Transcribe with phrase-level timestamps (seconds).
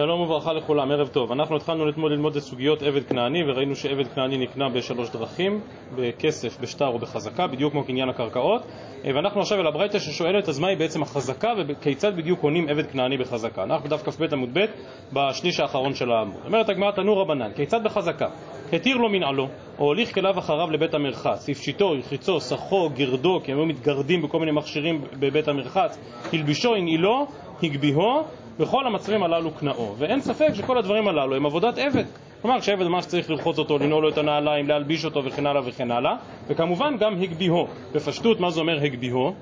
[0.00, 1.32] שלום וברכה לכולם, ערב טוב.
[1.32, 5.60] אנחנו התחלנו אתמול ללמוד את סוגיות עבד כנעני וראינו שעבד כנעני נקנה בשלוש דרכים,
[5.96, 8.62] בכסף, בשטר או בחזקה, בדיוק כמו קניין הקרקעות.
[9.04, 13.62] ואנחנו עכשיו אל הברייתא ששואלת אז מהי בעצם החזקה וכיצד בדיוק קונים עבד כנעני בחזקה.
[13.62, 14.64] אנחנו בדף כ"ב עמוד ב'
[15.12, 16.40] בשליש האחרון של העמוד.
[16.46, 18.26] אומרת הגמרא תנו רבנן, כיצד בחזקה?
[18.72, 23.58] התיר לו מנעלו, או הוליך כליו אחריו לבית המרחץ, הפשיטו, יחיצו, סחו, גרדו, כי הם
[23.58, 25.98] היו מתגרדים בכל מיני מכשירים בבית המרחץ,
[26.32, 27.26] הלבישו, הנעילו,
[27.62, 28.24] הגביהו,
[28.58, 29.94] וכל המצרים הללו קנאו.
[29.98, 32.04] ואין ספק שכל הדברים הללו הם עבודת עבד.
[32.42, 35.90] כלומר, כשעבד ממש צריך לרחוץ אותו, לנעול לו את הנעליים, להלביש אותו וכן הלאה וכן
[35.90, 36.16] הלאה,
[36.46, 37.66] וכמובן גם הגביהו.
[37.92, 39.34] בפשטות, מה זה אומר הגביהו?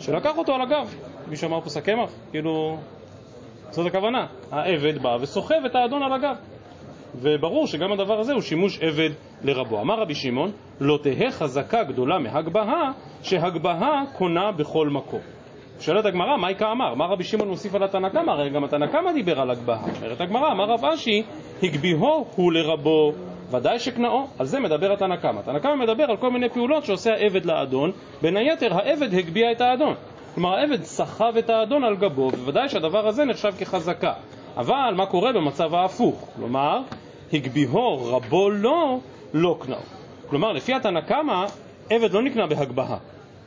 [0.00, 0.94] שלקח אותו על הגב.
[1.28, 2.10] מישהו אמר פה סכמח?
[2.30, 2.76] כאילו,
[3.70, 4.26] זאת הכוונה.
[4.52, 6.36] העבד בא וסוחב את האדון על הגב.
[7.14, 9.10] וברור שגם הדבר הזה הוא שימוש עבד
[9.44, 9.80] לרבו.
[9.80, 15.35] אמר רבי שמעון, לא תהא חזקה גדולה מהגבהה, שהגבהה קונה בכל מקום.
[15.80, 16.94] שואלת הגמרא, מה איכה אמר?
[16.94, 18.30] מה רבי שמעון מוסיף על התנא קמא?
[18.30, 19.82] הרי גם התנא קמא דיבר על הגבהה.
[20.02, 21.22] אומרת הגמרא, אמר רב אשי,
[21.62, 23.12] הגביהו הוא לרבו,
[23.50, 24.26] ודאי שקנאו.
[24.38, 25.40] על זה מדבר התנא קמא.
[25.40, 29.60] התנא קמא מדבר על כל מיני פעולות שעושה העבד לאדון, בין היתר העבד הגביה את
[29.60, 29.94] האדון.
[30.34, 34.12] כלומר העבד סחב את האדון על גבו, ובוודאי שהדבר הזה נחשב כחזקה.
[34.56, 36.28] אבל מה קורה במצב ההפוך?
[36.36, 36.80] כלומר,
[37.32, 38.98] הגביהו רבו לא,
[39.34, 39.78] לא קנאו.
[40.30, 41.44] כלומר, לפי התנא קמא,
[41.90, 42.96] עבד לא נקנה בהגבהה.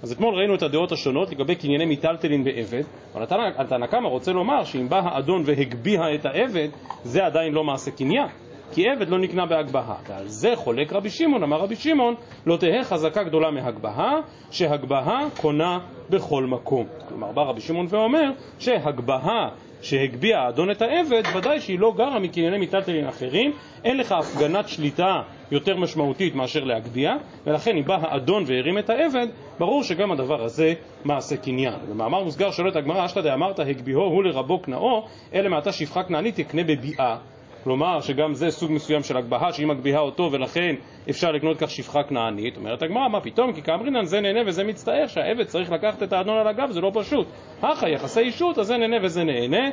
[0.04, 2.84] אז אתמול ראינו את הדעות השונות לגבי קנייני מיטלטלין בעבד,
[3.16, 3.24] אבל
[3.58, 6.70] התנא קמא רוצה לומר שאם בא האדון והגביה את העבד,
[7.04, 8.28] זה עדיין לא מעשה קניין,
[8.74, 9.96] כי עבד לא נקנה בהגבהה.
[10.08, 14.14] ועל זה חולק רבי שמעון, אמר רבי שמעון, לא תהא חזקה גדולה מהגבהה,
[14.52, 16.86] שהגבהה קונה בכל מקום.
[17.08, 19.50] כלומר, בא רבי שמעון ואומר שהגבהה
[19.82, 23.52] שהגביה האדון את העבד, ודאי שהיא לא גרה מקנייני מיטלטלין אחרים,
[23.84, 29.28] אין לך הפגנת שליטה יותר משמעותית מאשר להגביה, ולכן אם בא האדון והרים את העבד,
[29.60, 31.74] ברור שגם הדבר הזה מעשה קניין.
[31.90, 36.64] במאמר מוסגר שואלת הגמרא, אשתא דאמרת הגביהו הוא לרבו קנאו, אלא מעתה שפחה כנענית יקנה
[36.64, 37.18] בביאה.
[37.64, 40.76] כלומר שגם זה סוג מסוים של הגבהה, שהיא מגביהה אותו ולכן
[41.10, 42.58] אפשר לקנות כך שפחה כנענית.
[42.58, 43.54] אומרת הגמרא, מה פתאום?
[43.54, 46.92] כי כאמרינן זה נהנה וזה מצטער, שהעבד צריך לקחת את האדון על הגב, זה לא
[46.94, 47.28] פשוט.
[47.62, 49.70] הכא יחסי אישות, אז זה נהנה וזה נהנה.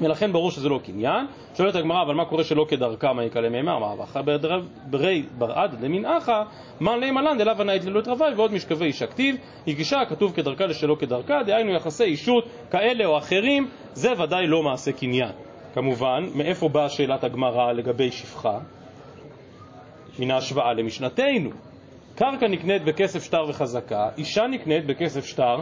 [0.00, 1.26] ולכן ברור שזה לא קניין.
[1.54, 3.78] שואלת הגמרא, אבל מה קורה שלא כדרכה, מה יקלה מימר?
[3.78, 4.20] מה אבכה
[4.90, 6.42] ברי ברד למנעכה,
[6.80, 9.36] מה לימה לן דלאו הנאית ללא התרווי ועוד משכבי איש הכתיב,
[9.66, 14.92] הגישה כתוב כדרכה לשלא כדרכה, דהיינו יחסי אישות כאלה או אחרים, זה ודאי לא מעשה
[14.92, 15.49] קניין.
[15.74, 18.58] כמובן, מאיפה באה שאלת הגמרא לגבי שפחה?
[20.18, 21.50] מן ההשוואה למשנתנו.
[22.14, 25.56] קרקע נקנית בכסף שטר וחזקה, אישה נקנית בכסף שטר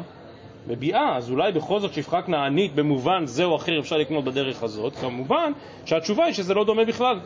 [0.66, 4.96] בביאה, אז אולי בכל זאת שפחה כנענית במובן זה או אחר אפשר לקנות בדרך הזאת,
[4.96, 5.52] כמובן
[5.84, 7.20] שהתשובה היא שזה לא דומה בכלל.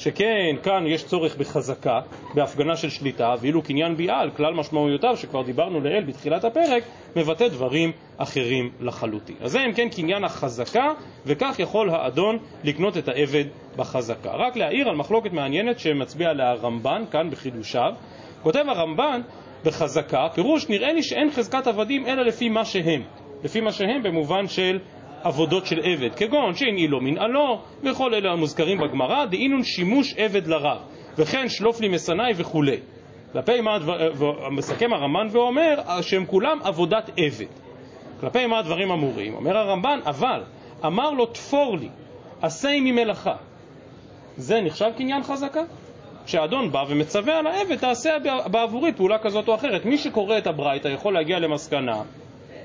[0.00, 2.00] שכן, כאן יש צורך בחזקה,
[2.34, 6.82] בהפגנה של שליטה, ואילו קניין ביאה על כלל משמעויותיו, שכבר דיברנו לעיל בתחילת הפרק,
[7.16, 9.36] מבטא דברים אחרים לחלוטין.
[9.40, 10.88] אז זה אם כן קניין החזקה,
[11.26, 13.44] וכך יכול האדון לקנות את העבד
[13.76, 14.30] בחזקה.
[14.32, 17.92] רק להעיר על מחלוקת מעניינת שמצביע עליה הרמב"ן, כאן בחידושיו.
[18.42, 19.20] כותב הרמב"ן,
[19.64, 23.02] בחזקה, פירוש נראה לי שאין חזקת עבדים אלא לפי מה שהם.
[23.44, 24.78] לפי מה שהם במובן של
[25.22, 30.78] עבודות של עבד, כגון שהנעילו מנעלו, וכל אלה המוזכרים בגמרא, דהינון שימוש עבד לרב,
[31.18, 32.76] וכן שלוף לי מסנאי וכולי.
[33.32, 33.78] כלפי מה,
[34.50, 37.46] מסכם הרמב"ן ואומר שהם כולם עבודת עבד.
[38.20, 39.34] כלפי מה הדברים אמורים?
[39.34, 40.42] אומר הרמב"ן, אבל
[40.86, 41.88] אמר לו תפור לי,
[42.42, 43.34] עשה ממלאכה.
[44.36, 45.62] זה נחשב קניין חזקה?
[46.26, 48.10] שהאדון בא ומצווה על העבד, תעשה
[48.50, 49.84] בעבורי פעולה כזאת או אחרת.
[49.84, 52.02] מי שקורא את הברייתא יכול להגיע למסקנה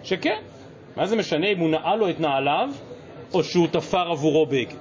[0.04, 0.40] שכן,
[0.96, 2.70] מה זה משנה אם הוא נעל לו את נעליו
[3.34, 4.76] או שהוא תפר עבורו בגד?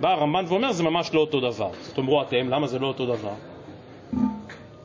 [0.00, 1.70] בא הרמב"ן ואומר זה ממש לא אותו דבר.
[1.80, 3.34] זאת אומרו אתם, למה זה לא אותו דבר?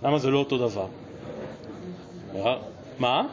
[0.04, 0.88] למה זה לא אותו דבר?
[3.00, 3.28] מה?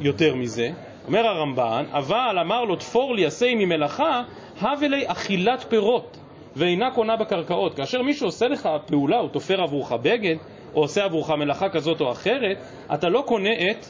[0.00, 0.70] יותר מזה.
[1.06, 4.22] אומר הרמב"ן, אבל אמר לו תפור לי עשה ממלאכה,
[4.60, 6.16] הווה לי אכילת פירות
[6.56, 7.74] ואינה קונה בקרקעות.
[7.74, 10.36] כאשר מישהו עושה לך פעולה, הוא תופר עבורך בגד,
[10.74, 12.56] או עושה עבורך מלאכה כזאת או אחרת,
[12.94, 13.86] אתה לא קונה את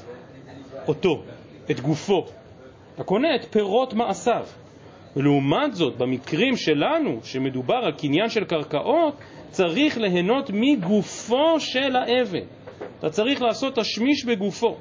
[0.88, 1.22] אותו,
[1.70, 2.24] את גופו.
[2.94, 4.46] אתה קונה את פירות מעשיו.
[5.16, 9.14] ולעומת זאת, במקרים שלנו, שמדובר על קניין של קרקעות,
[9.50, 12.46] צריך ליהנות מגופו של האבן.
[12.98, 14.76] אתה צריך לעשות תשמיש בגופו.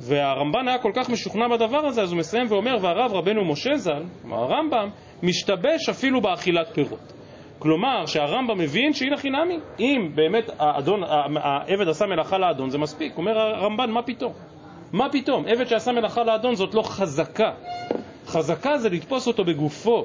[0.00, 4.02] והרמב"ן היה כל כך משוכנע בדבר הזה, אז הוא מסיים ואומר, והרב רבנו משה ז"ל,
[4.22, 4.88] כלומר הרמב"ם,
[5.22, 7.12] משתבש אפילו באכילת פירות.
[7.58, 9.58] כלומר, שהרמב"ם מבין שהיא לחינמי.
[9.80, 11.00] אם באמת האדון,
[11.36, 13.16] העבד עשה מלאכה לאדון, זה מספיק.
[13.16, 14.32] אומר הרמב"ן, מה פתאום?
[14.94, 15.44] מה פתאום?
[15.46, 17.52] עבד שעשה מלאכה לאדון זאת לא חזקה.
[18.26, 20.04] חזקה זה לתפוס אותו בגופו.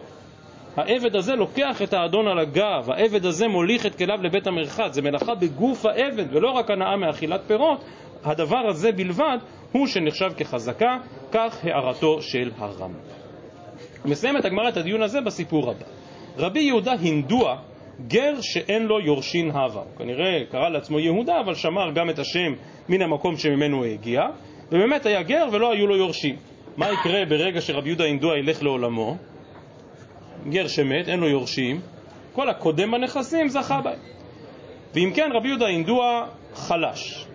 [0.77, 5.01] העבד הזה לוקח את האדון על הגב, העבד הזה מוליך את כליו לבית המרחץ, זה
[5.01, 7.83] מלאכה בגוף העבד ולא רק הנאה מאכילת פירות,
[8.23, 9.37] הדבר הזה בלבד
[9.71, 10.97] הוא שנחשב כחזקה,
[11.31, 12.99] כך הערתו של הרמב"ם.
[14.05, 15.85] מסיימת הגמרא את הדיון הזה בסיפור הבא.
[16.37, 17.57] רבי יהודה הינדוע,
[18.07, 19.81] גר שאין לו יורשין הווה.
[19.81, 22.53] הוא כנראה קרא לעצמו יהודה, אבל שמר גם את השם
[22.89, 24.21] מן המקום שממנו הוא הגיע,
[24.71, 26.35] ובאמת היה גר ולא היו לו יורשים.
[26.77, 29.17] מה יקרה ברגע שרבי יהודה הינדוע ילך לעולמו?
[30.49, 31.81] גר שמת, אין לו יורשים,
[32.33, 33.99] כל הקודם בנכסים זכה בהם.
[34.93, 37.25] ואם כן, רבי יהודה הינדוע חלש.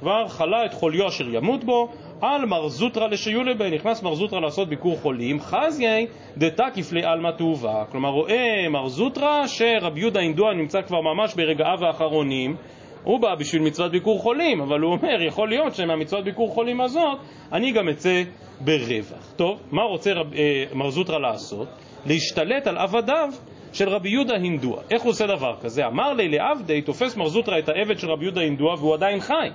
[0.00, 1.88] כבר חלה את חוליו אשר ימות בו,
[2.20, 6.06] על מר זוטרא לשיולבה, נכנס מר זוטרא לעשות ביקור חולים, חזיי
[6.36, 7.84] דתקיף לעלמא טובה.
[7.92, 12.56] כלומר, רואה מר זוטרא שרבי יהודה הינדוע נמצא כבר ממש ברגעיו האחרונים,
[13.04, 17.18] הוא בא בשביל מצוות ביקור חולים, אבל הוא אומר, יכול להיות שמהמצוות ביקור חולים הזאת,
[17.52, 18.22] אני גם אצא
[18.60, 19.32] ברווח.
[19.36, 21.68] טוב, מה רוצה רב, אה, מר זוטרא לעשות?
[22.06, 23.28] להשתלט על עבדיו
[23.72, 24.82] של רבי יהודה הינדוע.
[24.90, 25.86] איך הוא עושה דבר כזה?
[25.86, 29.48] אמר לי לעבדי, תופס מר זוטרא את העבד של רבי יהודה הינדוע והוא עדיין חי.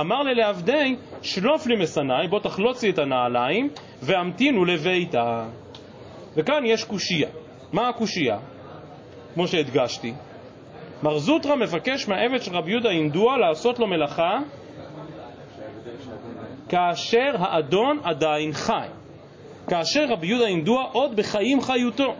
[0.00, 3.68] אמר לי לעבדי, שלוף לי מסנאי, בוא תחלוצי את הנעליים,
[4.02, 5.46] והמתינו לביתה.
[6.36, 7.28] וכאן יש קושייה.
[7.72, 8.38] מה הקושייה?
[9.34, 10.12] כמו שהדגשתי,
[11.02, 14.38] מר זוטרא מבקש מהעבד של רבי יהודה אינדוע לעשות לו מלאכה
[16.68, 18.86] כאשר האדון עדיין חי.
[19.68, 22.14] כאשר רבי יהודה אינדוע עוד בחיים חיותו.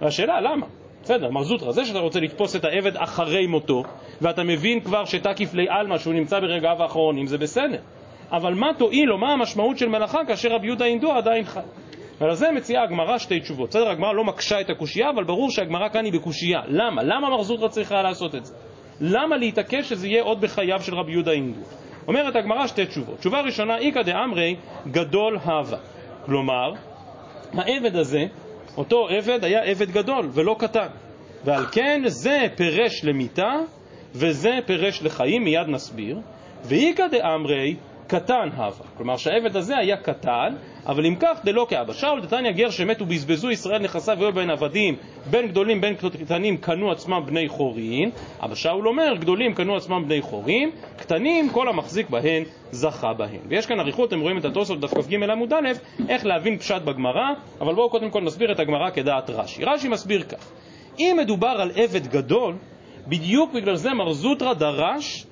[0.00, 0.66] והשאלה, למה?
[1.02, 3.82] בסדר, מר זוטרא, זה שאתה רוצה לתפוס את העבד אחרי מותו,
[4.20, 7.80] ואתה מבין כבר שתקיף לי עלמא, שהוא נמצא ברגעיו האחרונים, זה בסדר.
[8.32, 11.60] אבל מה תועיל או מה המשמעות של מלאכה כאשר רבי יהודה אינדוע עדיין חי?
[12.20, 13.68] ועל זה מציעה הגמרא שתי תשובות.
[13.68, 16.60] בסדר, הגמרא לא מקשה את הקושייה, אבל ברור שהגמרא כאן היא בקושייה.
[16.66, 17.02] למה?
[17.02, 18.54] למה מר זוטרא צריכה לעשות את זה?
[19.00, 21.64] למה להתעקש שזה יהיה עוד בחייו של רבי יהודה אינדוע?
[22.08, 23.18] אומרת הגמרא שתי תשובות.
[23.18, 24.56] תשובה ראשונה, איכא דאמרי
[24.90, 25.78] גדול הווה.
[26.26, 26.72] כלומר,
[27.52, 28.24] העבד הזה,
[28.76, 30.88] אותו עבד היה עבד גדול ולא קטן.
[31.44, 33.52] ועל כן זה פירש למיתה
[34.14, 36.18] וזה פירש לחיים, מיד נסביר.
[36.64, 37.76] ואיכא דאמרי
[38.08, 38.86] קטן הווה.
[38.96, 40.54] כלומר שהעבד הזה היה קטן,
[40.86, 41.92] אבל אם כך דלא כאבא.
[41.92, 44.96] שאול דתניא גר שמתו בזבזו ישראל נכסיו והיו בהן עבדים,
[45.30, 48.10] בין גדולים בין קטנים קנו עצמם בני חורין.
[48.44, 53.40] אבא שאול אומר, גדולים קנו עצמם בני חורין, קטנים כל המחזיק בהן זכה בהן.
[53.48, 55.68] ויש כאן אריכות, אתם רואים את התוספות דף כ"ג עמוד א',
[56.08, 57.28] איך להבין פשט בגמרא,
[57.60, 59.64] אבל בואו קודם כל נסביר את הגמרא כדעת רש"י.
[59.64, 60.50] רש"י מסביר כך,
[60.98, 62.54] אם מדובר על עבד גדול,
[63.08, 65.26] בדיוק בגלל זה מר זוטרא דרש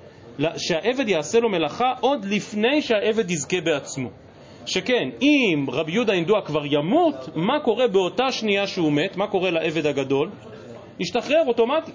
[0.57, 4.09] שהעבד יעשה לו מלאכה עוד לפני שהעבד יזכה בעצמו.
[4.67, 9.17] שכן, אם רבי יהודה אינדוע כבר ימות, מה קורה באותה שנייה שהוא מת?
[9.17, 10.31] מה קורה לעבד הגדול?
[11.01, 11.95] ישתחרר אוטומטית.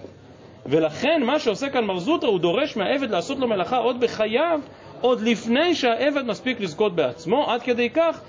[0.65, 4.59] ולכן מה שעושה כאן מר זוטרא, הוא דורש מהעבד לעשות לו מלאכה עוד בחייו,
[5.01, 8.21] עוד לפני שהעבד מספיק לזכות בעצמו, עד כדי כך,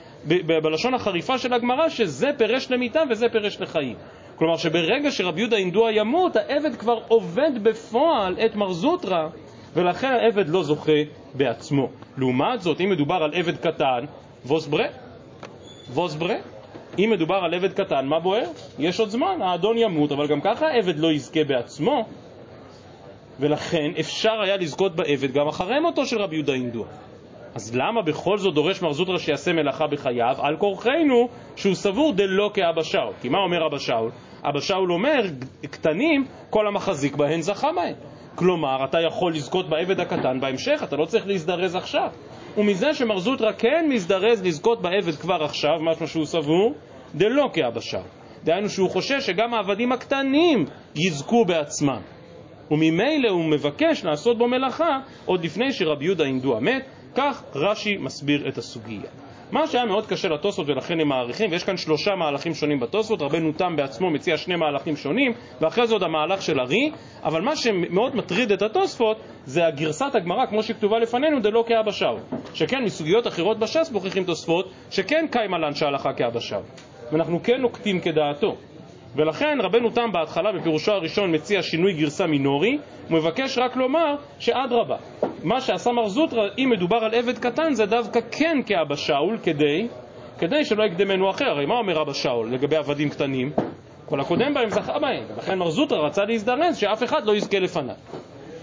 [0.63, 3.97] בלשון החריפה של הגמרא, שזה פירש למיתה וזה פירש לחיים.
[4.37, 9.29] כלומר שברגע שרבי יהודה אינדוע ימות, העבד כבר עובד בפועל את מר זוטרא
[9.75, 10.93] ולכן העבד לא זוכה
[11.35, 11.89] בעצמו.
[12.19, 14.05] לעומת זאת, אם מדובר על עבד קטן,
[14.47, 14.85] ווסברה,
[15.93, 16.35] ווסברה.
[16.99, 18.49] אם מדובר על עבד קטן, מה בוער?
[18.79, 22.05] יש עוד זמן, האדון ימות, אבל גם ככה העבד לא יזכה בעצמו,
[23.41, 26.87] ולכן אפשר היה לזכות בעבד גם אחרי מותו של רבי יהודה אינדוע.
[27.55, 30.37] אז למה בכל זאת דורש מר זוטרא שיעשה מלאכה בחייו?
[30.39, 33.13] על כורחנו שהוא סבור דלא כאבא שאול.
[33.21, 34.11] כי מה אומר אבא שאול?
[34.43, 35.23] אבא שאול אומר,
[35.71, 37.95] קטנים, כל המחזיק בהן זכה בהן.
[38.35, 42.09] כלומר, אתה יכול לזכות בעבד הקטן בהמשך, אתה לא צריך להזדרז עכשיו.
[42.57, 46.75] ומזה שמר זוטרא כן מזדרז לזכות בעבד כבר עכשיו, משהו שהוא סבור,
[47.15, 48.03] דלא כאבשר.
[48.45, 50.65] דהיינו שהוא חושש שגם העבדים הקטנים
[50.97, 52.01] יזכו בעצמם.
[52.71, 58.49] וממילא הוא מבקש לעשות בו מלאכה עוד לפני שרבי יהודה אינדוע מת, כך רש"י מסביר
[58.49, 59.11] את הסוגיה.
[59.53, 63.53] מה שהיה מאוד קשה לתוספות ולכן הם מעריכים, ויש כאן שלושה מהלכים שונים בתוספות, רבנו
[63.53, 66.91] תם בעצמו מציע שני מהלכים שונים, ואחרי זה עוד המהלך של ארי,
[67.25, 72.19] אבל מה שמאוד מטריד את התוספות זה הגרסת הגמרא כמו שכתובה לפנינו דלא כאבא שאול.
[72.55, 76.63] שכן מסוגיות אחרות בש"ס מוכיחים תוספות שכן קיימה לאנשי הלכה כאבא שאול.
[77.13, 78.57] ואנחנו כן נוקטים כדעתו.
[79.17, 82.79] ולכן רבנו תם בהתחלה בפירושו הראשון מציע שינוי גרסה מינורי,
[83.09, 84.97] הוא מבקש רק לומר שאדרבה,
[85.45, 89.87] מה שעשה מר זוטרא, אם מדובר על עבד קטן, זה דווקא כן כאבא שאול, כדי,
[90.39, 91.45] כדי שלא יקדמנו אחר.
[91.45, 93.53] הרי מה אומר אבא שאול לגבי עבדים קטנים?
[94.07, 97.95] כל הקודם בהם זכה בהם, ולכן מר זוטרא רצה להזדרז שאף אחד לא יזכה לפניו.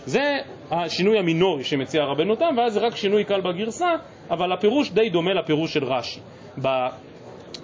[0.06, 0.38] זה
[0.72, 3.90] השינוי המינורי שמציע רבנו תם, ואז זה רק שינוי קל בגרסה,
[4.30, 6.20] אבל הפירוש די דומה לפירוש של רש"י.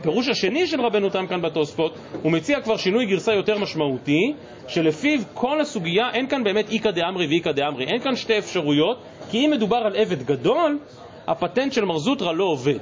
[0.05, 4.33] הפירוש השני של רבנו תם כאן בתוספות, הוא מציע כבר שינוי גרסה יותר משמעותי,
[4.67, 8.97] שלפיו כל הסוגיה, אין כאן באמת איכא דאמרי ואיכא דאמרי, אין כאן שתי אפשרויות,
[9.31, 10.79] כי אם מדובר על עבד גדול,
[11.27, 12.77] הפטנט של מר זוטרא לא עובד.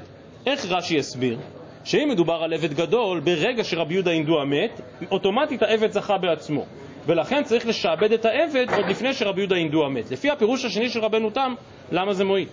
[0.46, 1.38] איך רש"י הסביר?
[1.84, 6.65] שאם מדובר על עבד גדול, ברגע שרבי יהודה אינדוע מת, אוטומטית העבד זכה בעצמו.
[7.06, 10.12] ולכן צריך לשעבד את העבד עוד לפני שרבי יהודה אינדוע מת.
[10.12, 11.53] לפי הפירוש השני של רבנו תם,
[11.92, 12.48] למה זה מועיל?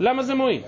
[0.00, 0.62] למה זה מועיל?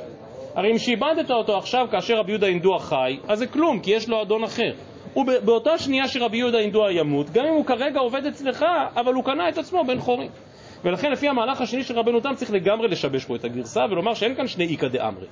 [0.54, 4.08] הרי אם שאיבדת אותו עכשיו כאשר רבי יהודה אינדוע חי, אז זה כלום, כי יש
[4.08, 4.72] לו אדון אחר.
[5.16, 8.64] ובאותה שנייה שרבי יהודה אינדוע ימות, גם אם הוא כרגע עובד אצלך,
[8.96, 10.30] אבל הוא קנה את עצמו בן חורים.
[10.84, 14.34] ולכן לפי המהלך השני של רבנו תם צריך לגמרי לשבש פה את הגרסה ולומר שאין
[14.34, 15.26] כאן שני איכא דאמרי,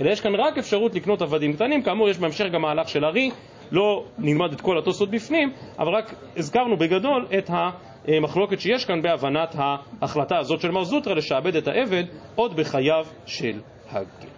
[0.00, 3.30] אלא יש כאן רק אפשרות לקנות עבדים קטנים, כאמור יש בהמשך גם מהלך של ארי,
[3.72, 9.56] לא נלמד את כל התוספות בפנים, אבל רק הזכרנו בגדול את המחלוקת שיש כאן בהבנת
[9.58, 12.04] ההחלטה הזאת של מר זוטרא לשעבד את העבד
[12.34, 14.33] עוד בחייו של הגר.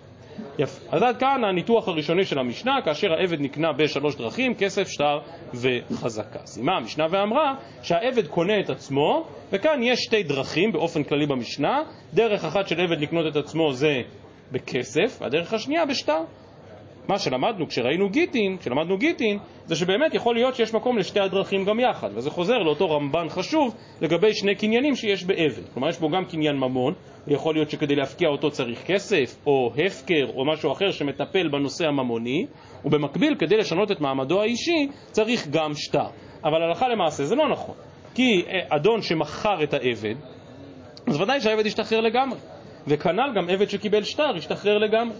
[0.58, 0.96] יפה.
[0.96, 5.18] אז עד כאן הניתוח הראשוני של המשנה, כאשר העבד נקנה בשלוש דרכים, כסף, שטר
[5.54, 6.38] וחזקה.
[6.44, 11.82] סיימה המשנה ואמרה שהעבד קונה את עצמו, וכאן יש שתי דרכים באופן כללי במשנה,
[12.14, 14.02] דרך אחת של עבד לקנות את עצמו זה
[14.52, 16.18] בכסף, והדרך השנייה בשטר.
[17.08, 21.80] מה שלמדנו כשראינו גיטין, כשלמדנו גיטין, זה שבאמת יכול להיות שיש מקום לשתי הדרכים גם
[21.80, 25.62] יחד, וזה חוזר לאותו רמב"ן חשוב לגבי שני קניינים שיש בעבד.
[25.74, 26.94] כלומר, יש בו גם קניין ממון,
[27.26, 32.46] ויכול להיות שכדי להפקיע אותו צריך כסף, או הפקר, או משהו אחר שמטפל בנושא הממוני,
[32.84, 36.06] ובמקביל, כדי לשנות את מעמדו האישי, צריך גם שטר.
[36.44, 37.74] אבל הלכה למעשה זה לא נכון,
[38.14, 40.14] כי אה, אדון שמכר את העבד,
[41.06, 42.38] אז ודאי שהעבד ישתחרר לגמרי.
[42.86, 45.16] וכנ"ל גם עבד שקיבל שטר ישתחרר לגמרי.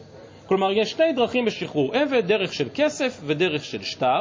[0.46, 4.20] כלומר, יש שתי דרכים בשחרור עבד, דרך של כסף ודרך של שטר,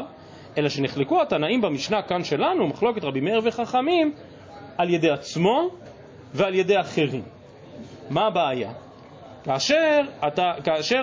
[0.58, 4.14] אלא שנחלקו התנאים במשנה כאן שלנו, מחלוקת רבי מאיר וחכמים,
[4.78, 5.70] על ידי עצמו
[6.34, 7.35] ועל ידי אחרים.
[8.10, 8.72] מה הבעיה?
[9.44, 11.00] כאשר, אתה, כאשר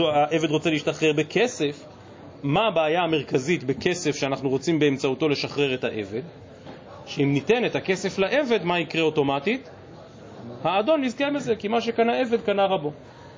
[0.00, 1.84] העבד רוצה להשתחרר בכסף,
[2.42, 6.22] מה הבעיה המרכזית בכסף שאנחנו רוצים באמצעותו לשחרר את העבד?
[7.06, 9.70] שאם ניתן את הכסף לעבד, מה יקרה אוטומטית?
[10.64, 12.92] האדון נזכה בזה, כי מה שקנה עבד קנה רבו.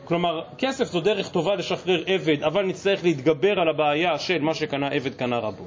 [0.05, 4.89] כלומר, כסף זו דרך טובה לשחרר עבד, אבל נצטרך להתגבר על הבעיה של מה שקנה
[4.89, 5.65] עבד קנה רבו.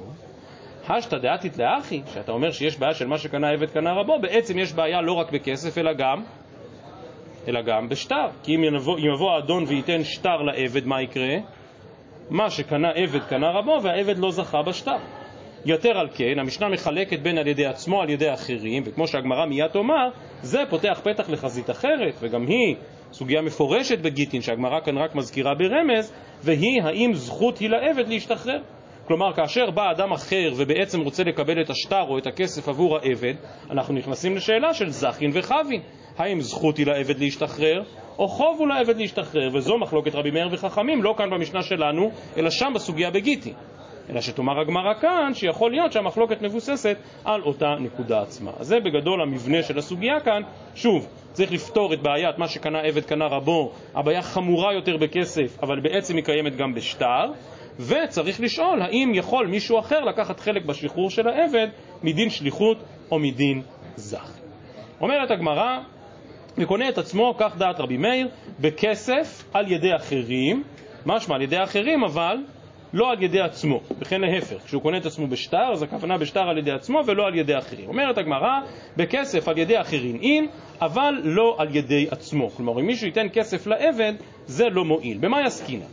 [0.88, 4.72] השתא דעתית לאחי, שאתה אומר שיש בעיה של מה שקנה עבד קנה רבו, בעצם יש
[4.72, 6.22] בעיה לא רק בכסף, אלא גם,
[7.48, 8.28] אלא גם בשטר.
[8.42, 11.36] כי אם יבוא, אם יבוא האדון וייתן שטר לעבד, מה יקרה?
[12.30, 14.96] מה שקנה עבד קנה רבו, והעבד לא זכה בשטר.
[15.64, 19.66] יותר על כן, המשנה מחלקת בין על ידי עצמו על ידי אחרים, וכמו שהגמרא מיד
[19.66, 20.08] תאמר,
[20.42, 22.76] זה פותח פתח לחזית אחרת, וגם היא
[23.12, 28.60] סוגיה מפורשת בגיטין, שהגמרא כאן רק מזכירה ברמז, והיא האם זכות היא לעבד להשתחרר.
[29.06, 33.34] כלומר, כאשר בא אדם אחר ובעצם רוצה לקבל את השטר או את הכסף עבור העבד,
[33.70, 35.82] אנחנו נכנסים לשאלה של זכין וחבין.
[36.18, 37.82] האם זכות היא לעבד להשתחרר,
[38.18, 42.50] או חוב הוא לעבד להשתחרר, וזו מחלוקת רבי מאיר וחכמים, לא כאן במשנה שלנו, אלא
[42.50, 43.54] שם בסוגיה בגיטין.
[44.10, 48.50] אלא שתאמר הגמרא כאן שיכול להיות שהמחלוקת מבוססת על אותה נקודה עצמה.
[48.58, 50.42] אז זה בגדול המבנה של הסוגיה כאן.
[50.74, 55.80] שוב, צריך לפתור את בעיית מה שקנה עבד קנה רבו, הבעיה חמורה יותר בכסף, אבל
[55.80, 57.24] בעצם היא קיימת גם בשטר,
[57.78, 61.68] וצריך לשאול האם יכול מישהו אחר לקחת חלק בשחרור של העבד
[62.02, 62.78] מדין שליחות
[63.10, 63.62] או מדין
[63.96, 64.38] זך.
[65.00, 65.78] אומרת הגמרא,
[66.58, 68.28] וקונה את עצמו, כך דעת רבי מאיר,
[68.60, 70.62] בכסף על ידי אחרים,
[71.06, 72.36] משמע על ידי אחרים אבל
[72.92, 76.58] לא על ידי עצמו, וכן להפך, כשהוא קונה את עצמו בשטר, אז הכוונה בשטר על
[76.58, 77.88] ידי עצמו ולא על ידי אחרים.
[77.88, 78.60] אומרת הגמרא,
[78.96, 80.46] בכסף על ידי אחרים אין,
[80.80, 82.50] אבל לא על ידי עצמו.
[82.50, 84.12] כלומר, אם מישהו ייתן כסף לעבד,
[84.46, 85.18] זה לא מועיל.
[85.18, 85.84] במה יסקינה?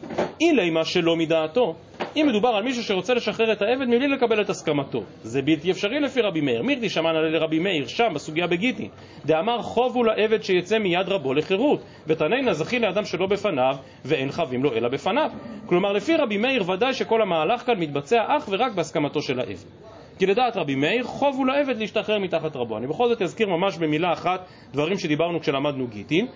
[0.42, 1.76] אילי מה שלא מדעתו.
[2.16, 6.00] אם מדובר על מישהו שרוצה לשחרר את העבד מבלי לקבל את הסכמתו, זה בלתי אפשרי
[6.00, 6.64] לפי רבי מאיר.
[6.64, 8.90] מירדי שמענה לרבי מאיר, שם בסוגיה בגיטין,
[9.26, 14.74] דאמר חובו לעבד שיצא מיד רבו לחירות, ותנאי זכי לאדם שלא בפניו, ואין חבים לו
[14.74, 15.30] אלא בפניו.
[15.66, 19.70] כלומר, לפי רבי מאיר ודאי שכל המהלך כאן מתבצע אך ורק בהסכמתו של העבד.
[20.20, 22.78] כי לדעת רבי מאיר, חובו לעבד להשתחרר מתחת רבו.
[22.78, 26.28] אני בכל זאת אזכיר ממש במילה אחת דברים שדיברנו כשלמדנו גיטין.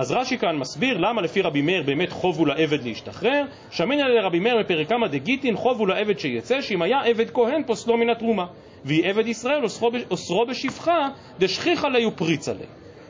[0.00, 3.44] אז רש"י כאן מסביר למה לפי רבי מאיר באמת חובו לעבד להשתחרר.
[3.70, 8.10] שמינא לרבי מאיר בפרק כמה דגיטין חובו לעבד שיצא, שאם היה עבד כהן פוסלו מן
[8.10, 8.46] התרומה.
[8.84, 9.64] והיא עבד ישראל
[10.10, 12.66] אוסרו, בשפחה דשכיחא ליה ופריצה ליה.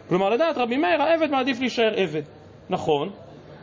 [0.08, 2.22] כלומר לדעת רבי מאיר העבד מעדיף להישאר עבד.
[2.70, 3.10] נכון,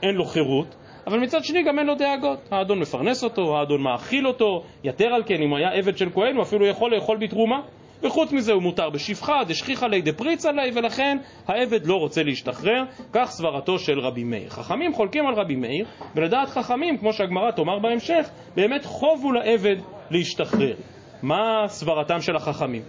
[0.04, 0.76] אין לו חירות,
[1.08, 2.40] אבל מצד שני גם אין לו דאגות.
[2.52, 6.44] האדון מפרנס אותו, האדון מאכיל אותו, יתר על כן, אם היה עבד של כהן הוא
[6.44, 7.62] אפילו יכול לאכול בתרומה.
[8.04, 13.30] וחוץ מזה הוא מותר בשפחה, דשכיחא ליה דפריצה ליה, ולכן העבד לא רוצה להשתחרר, כך
[13.30, 14.50] סברתו של רבי מאיר.
[14.50, 15.86] חכמים חולקים על רבי מאיר,
[16.16, 19.76] ולדעת חכמים, כמו שהגמרא תאמר בהמשך, באמת חובו לעבד
[20.12, 20.76] להשתחרר.
[21.24, 22.82] מה סברתם של החכמים?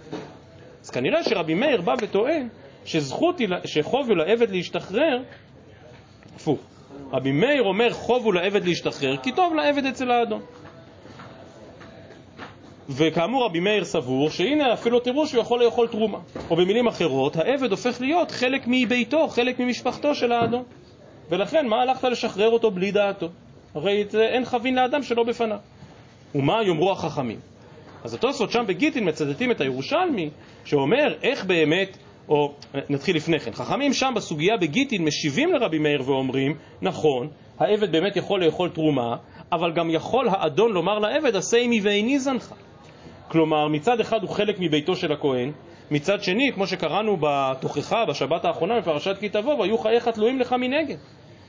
[0.83, 2.47] אז כנראה שרבי מאיר בא וטוען
[3.65, 5.21] שחובו לעבד להשתחרר,
[6.35, 6.59] הפוך.
[7.11, 10.41] רבי מאיר אומר חובו לעבד להשתחרר, כי טוב לעבד אצל האדון.
[12.89, 16.17] וכאמור רבי מאיר סבור שהנה אפילו תראו שהוא יכול לאכול תרומה.
[16.49, 20.63] או במילים אחרות, העבד הופך להיות חלק מביתו, חלק ממשפחתו של האדון.
[21.29, 23.27] ולכן מה הלכת לשחרר אותו בלי דעתו?
[23.75, 25.57] הרי אין חבין לאדם שלא בפניו.
[26.35, 27.39] ומה יאמרו החכמים?
[28.03, 30.29] אז התוספות שם בגיטין מצטטים את הירושלמי,
[30.65, 31.97] שאומר איך באמת
[32.29, 32.53] או
[32.89, 37.27] נתחיל לפני כן, חכמים שם בסוגיה בגיטין משיבים לרבי מאיר ואומרים, נכון,
[37.59, 39.15] העבד באמת יכול לאכול תרומה,
[39.51, 42.53] אבל גם יכול האדון לומר לעבד, עשה עמי ואיני זנך.
[43.29, 45.51] כלומר, מצד אחד הוא חלק מביתו של הכהן,
[45.91, 50.97] מצד שני, כמו שקראנו בתוכחה, בשבת האחרונה בפרשת כי תבוא, והיו חייך תלויים לך מנגד.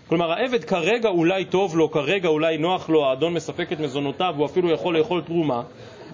[0.09, 4.47] כלומר, העבד כרגע אולי טוב לו, כרגע אולי נוח לו, האדון מספק את מזונותיו, הוא
[4.47, 5.63] אפילו יכול לאכול תרומה,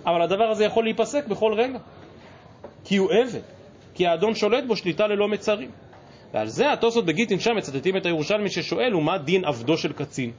[0.06, 1.78] אבל הדבר הזה יכול להיפסק בכל רגע.
[2.84, 3.40] כי הוא עבד,
[3.94, 5.70] כי האדון שולט בו שליטה ללא מצרים.
[6.34, 10.32] ועל זה התוספות בגיטין שם מצטטים את הירושלמי ששואל, ומה דין עבדו של קצין?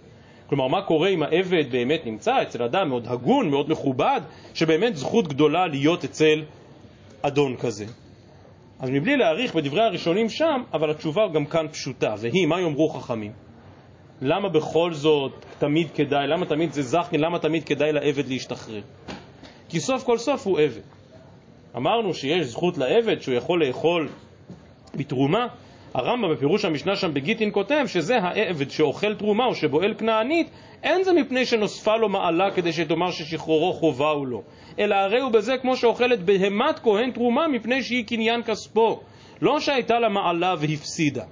[0.50, 4.22] כלומר, מה קורה אם העבד באמת נמצא אצל אדם מאוד הגון, מאוד מכובד,
[4.54, 6.44] שבאמת זכות גדולה להיות אצל
[7.22, 7.86] אדון כזה?
[8.80, 13.32] אז מבלי להאריך בדברי הראשונים שם, אבל התשובה גם כאן פשוטה, והיא, מה יאמרו חכמים?
[14.22, 18.82] למה בכל זאת תמיד כדאי, למה תמיד זה זכין, למה תמיד כדאי לעבד להשתחרר?
[19.70, 20.82] כי סוף כל סוף הוא עבד.
[21.78, 24.10] אמרנו שיש זכות לעבד שהוא יכול לאכול
[24.96, 25.48] בתרומה,
[25.98, 30.50] הרמב"ם בפירוש המשנה שם בגיטין כותב שזה העבד שאוכל תרומה או שבועל כנענית,
[30.84, 34.44] אין זה מפני שנוספה לו מעלה כדי שתאמר ששחרורו חובה הוא לו,
[34.80, 39.00] אלא הרי הוא בזה כמו שאוכלת בהמת כהן תרומה מפני שהיא קניין כספו,
[39.42, 41.24] לא שהייתה לה מעלה והפסידה.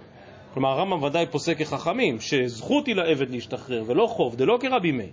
[0.54, 5.10] כלומר הרמב"ם ודאי פוסק כחכמים, שזכות היא לעבד להשתחרר ולא חוב, זה לא כרבי מאיר.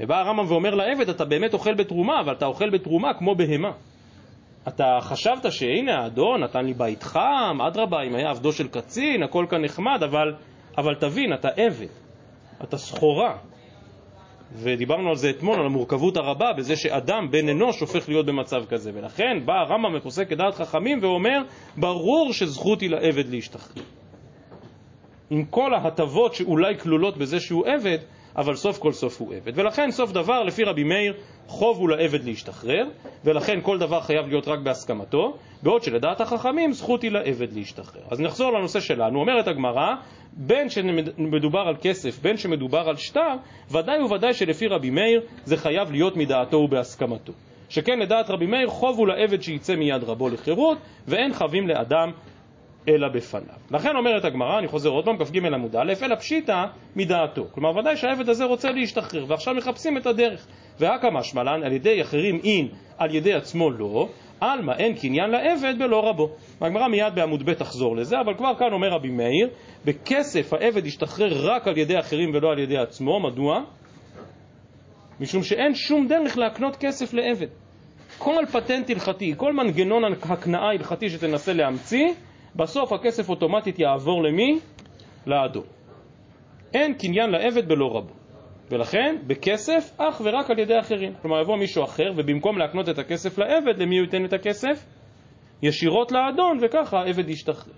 [0.00, 3.72] ובא הרמב"ם ואומר לעבד, אתה באמת אוכל בתרומה, אבל אתה אוכל בתרומה כמו בהמה.
[4.68, 9.46] אתה חשבת שהנה האדון נתן לי בית חם, אדרבה, אם היה עבדו של קצין, הכל
[9.50, 10.34] כאן נחמד, אבל,
[10.78, 11.86] אבל תבין, אתה עבד,
[12.62, 13.36] אתה סחורה.
[14.54, 18.90] ודיברנו על זה אתמול, על המורכבות הרבה בזה שאדם, בן אנוש, הופך להיות במצב כזה.
[18.94, 21.38] ולכן בא הרמב"ם ופוסק כדעת חכמים ואומר,
[21.76, 23.82] ברור שזכות היא לעבד להשתחרר.
[25.30, 27.98] עם כל ההטבות שאולי כלולות בזה שהוא עבד,
[28.36, 29.52] אבל סוף כל סוף הוא עבד.
[29.58, 31.14] ולכן סוף דבר, לפי רבי מאיר,
[31.46, 32.84] חוב הוא לעבד להשתחרר,
[33.24, 38.02] ולכן כל דבר חייב להיות רק בהסכמתו, בעוד שלדעת החכמים זכות היא לעבד להשתחרר.
[38.10, 39.94] אז נחזור לנושא שלנו, אומרת הגמרא,
[40.32, 43.34] בין שמדובר על כסף, בין שמדובר על שטר,
[43.70, 47.32] ודאי וודאי שלפי רבי מאיר זה חייב להיות מדעתו ובהסכמתו.
[47.68, 50.78] שכן לדעת רבי מאיר חוב הוא לעבד שיצא מיד רבו לחירות,
[51.08, 52.10] ואין חבים לאדם
[52.88, 53.54] אלא בפניו.
[53.70, 56.64] לכן אומרת הגמרא, אני חוזר עוד פעם, כ"ג עמוד א', אלא פשיטא
[56.96, 57.44] מדעתו.
[57.52, 60.46] כלומר, ודאי שהעבד הזה רוצה להשתחרר, ועכשיו מחפשים את הדרך.
[60.78, 62.68] והכא משמע לן, על ידי אחרים אין,
[62.98, 64.08] על ידי עצמו לא,
[64.40, 66.28] עלמא אין קניין לעבד בלא רבו.
[66.60, 69.48] הגמרא מיד בעמוד ב' תחזור לזה, אבל כבר כאן אומר רבי מאיר,
[69.84, 73.62] בכסף העבד ישתחרר רק על ידי אחרים ולא על ידי עצמו, מדוע?
[75.20, 77.46] משום שאין שום דרך להקנות כסף לעבד.
[78.18, 82.06] כל פטנט הלכתי, כל מנגנון הקנאה הלכתי שתנסה להמציא,
[82.56, 84.58] בסוף הכסף אוטומטית יעבור למי?
[85.26, 85.64] לאדום.
[86.74, 88.12] אין קניין לעבד בלא רבו.
[88.70, 91.12] ולכן, בכסף, אך ורק על ידי אחרים.
[91.22, 94.86] כלומר, יבוא מישהו אחר, ובמקום להקנות את הכסף לעבד, למי הוא ייתן את הכסף?
[95.62, 97.72] ישירות לאדון, וככה העבד ישתחרר.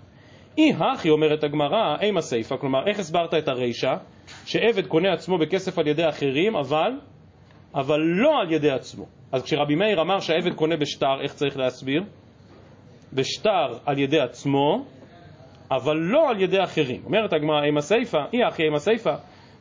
[0.57, 3.93] אי הכי, אומרת הגמרא, אימה סיפה, כלומר, איך הסברת את הרישא?
[4.45, 6.91] שעבד קונה עצמו בכסף על ידי אחרים, אבל,
[7.75, 9.05] אבל לא על ידי עצמו.
[9.31, 12.03] אז כשרבי מאיר אמר שהעבד קונה בשטר, איך צריך להסביר?
[13.15, 14.85] בשטר על ידי עצמו,
[15.71, 17.01] אבל לא על ידי אחרים.
[17.05, 19.13] אומרת הגמרא, אימה סיפה, אי אחי אימה סיפה,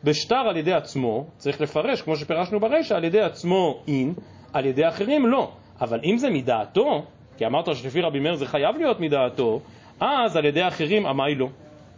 [0.04, 4.14] בשטר על ידי עצמו, צריך לפרש, כמו שפירשנו ברישא, על ידי עצמו אין,
[4.52, 5.50] על ידי אחרים לא.
[5.80, 7.02] אבל אם זה מדעתו,
[7.36, 9.60] כי אמרת שלפי רבי מאיר זה חייב להיות מדעתו,
[10.00, 11.46] אז על ידי אחרים עמי לא.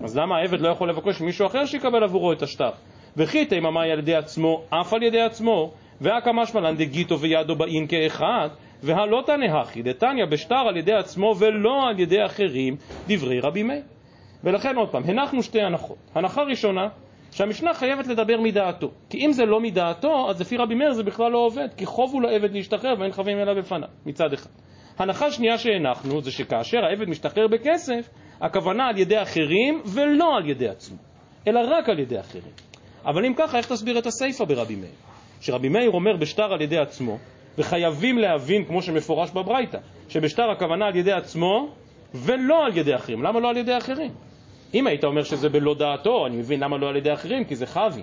[0.01, 2.71] אז למה העבד לא יכול לבקש ממישהו אחר שיקבל עבורו את השטר?
[3.16, 8.49] וכי תיממי על ידי עצמו, אף על ידי עצמו, והקא משמע גיטו וידו באין כאחד,
[8.87, 12.77] והלא תנהכי דתניא בשטר על ידי עצמו ולא על ידי אחרים,
[13.09, 13.83] דברי רבי מאיר.
[14.44, 15.96] ולכן עוד פעם, הנחנו שתי הנחות.
[16.14, 16.88] הנחה ראשונה,
[17.33, 18.90] שהמשנה חייבת לדבר מדעתו.
[19.11, 22.12] כי אם זה לא מדעתו, אז לפי רבי מאיר זה בכלל לא עובד, כי חוב
[22.12, 24.51] הוא לעבד להשתחרר ואין חבים אלא בפניו, מצד אחד.
[24.99, 28.09] הנחה שנייה שהנחנו זה שכאשר העבד משתחרר בכסף,
[28.40, 30.96] הכוונה על ידי אחרים ולא על ידי עצמו,
[31.49, 32.53] אלא רק על ידי אחרים.
[33.05, 34.90] אבל אם ככה, איך תסביר את הסיפא ברבי מאיר?
[35.40, 37.18] שרבי מאיר אומר בשטר על ידי עצמו,
[37.59, 41.69] וחייבים להבין, כמו שמפורש בברייתא, שבשטר הכוונה על ידי עצמו
[42.14, 43.23] ולא על ידי אחרים.
[43.23, 44.11] למה לא על ידי אחרים?
[44.75, 47.66] אם היית אומר שזה בלא דעתו, אני מבין למה לא על ידי אחרים, כי זה
[47.66, 48.03] חבי.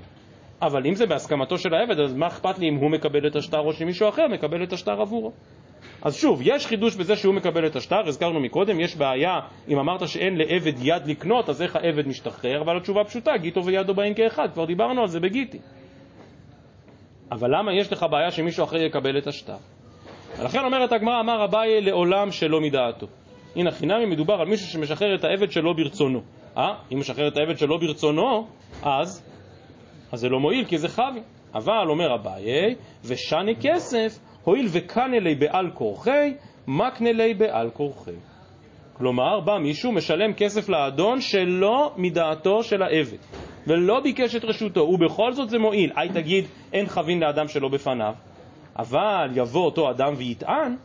[0.61, 3.59] אבל אם זה בהסכמתו של העבד, אז מה אכפת לי אם הוא מקבל את השטר
[3.59, 5.31] או שמישהו אחר מקבל את השטר עבורו?
[6.01, 10.07] אז שוב, יש חידוש בזה שהוא מקבל את השטר, הזכרנו מקודם, יש בעיה, אם אמרת
[10.07, 12.61] שאין לעבד יד לקנות, אז איך העבד משתחרר?
[12.61, 15.59] אבל התשובה פשוטה, גיטו וידו באים כאחד, כבר דיברנו על זה בגיטי.
[17.33, 19.57] אבל למה יש לך בעיה שמישהו אחר יקבל את השטר?
[20.39, 23.07] ולכן אומרת הגמרא, אמר אביי לעולם שלא מדעתו.
[23.55, 26.21] הנה חינמי מדובר על מישהו שמשחרר את העבד שלא ברצונו.
[26.57, 26.73] אה?
[26.93, 28.47] אם משחרר את העבד שלא ברצונו,
[28.83, 29.23] אז,
[30.11, 31.19] אז זה לא מועיל, כי זה חבי.
[31.55, 36.33] אבל, אומר אביי, ושני כסף, הואיל וקנה לי בעל כורחי,
[36.67, 38.11] מקנה לי בעל כורחי.
[38.97, 43.17] כלומר, בא מישהו, משלם כסף לאדון שלא מדעתו של העבד,
[43.67, 45.91] ולא ביקש את רשותו, ובכל זאת זה מועיל.
[45.95, 48.13] היי תגיד, אין חבין לאדם שלא בפניו,
[48.79, 50.75] אבל יבוא אותו אדם ויטען,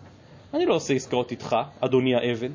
[0.55, 2.51] אני לא עושה עסקאות איתך, אדוני העבד.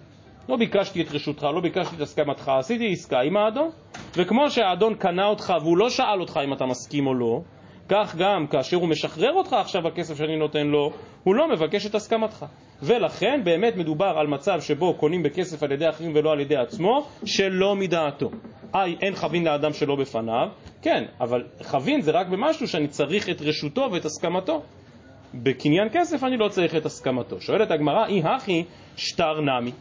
[0.50, 3.70] לא ביקשתי את רשותך, לא ביקשתי את הסכמתך, עשיתי עסקה עם האדון.
[4.18, 7.42] וכמו שהאדון קנה אותך והוא לא שאל אותך אם אתה מסכים או לא,
[7.90, 10.92] כך גם כאשר הוא משחרר אותך עכשיו הכסף שאני נותן לו,
[11.24, 12.46] הוא לא מבקש את הסכמתך.
[12.84, 17.08] ולכן באמת מדובר על מצב שבו קונים בכסף על ידי אחרים ולא על ידי עצמו,
[17.26, 18.30] שלא מדעתו.
[18.76, 20.48] איי, אין חבין לאדם שלא בפניו,
[20.82, 24.62] כן, אבל חבין זה רק במשהו שאני צריך את רשותו ואת הסכמתו.
[25.34, 27.42] בקניין כסף אני לא צריך את הסכמתו.
[27.42, 28.64] שואלת הגמרא, אי הכי
[28.98, 29.72] שטר נמי.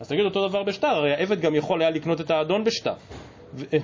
[0.00, 2.94] אז תגיד אותו דבר בשטר, הרי העבד גם יכול היה לקנות את האדון בשטר.
[3.54, 3.64] ו...
[3.74, 3.78] אה,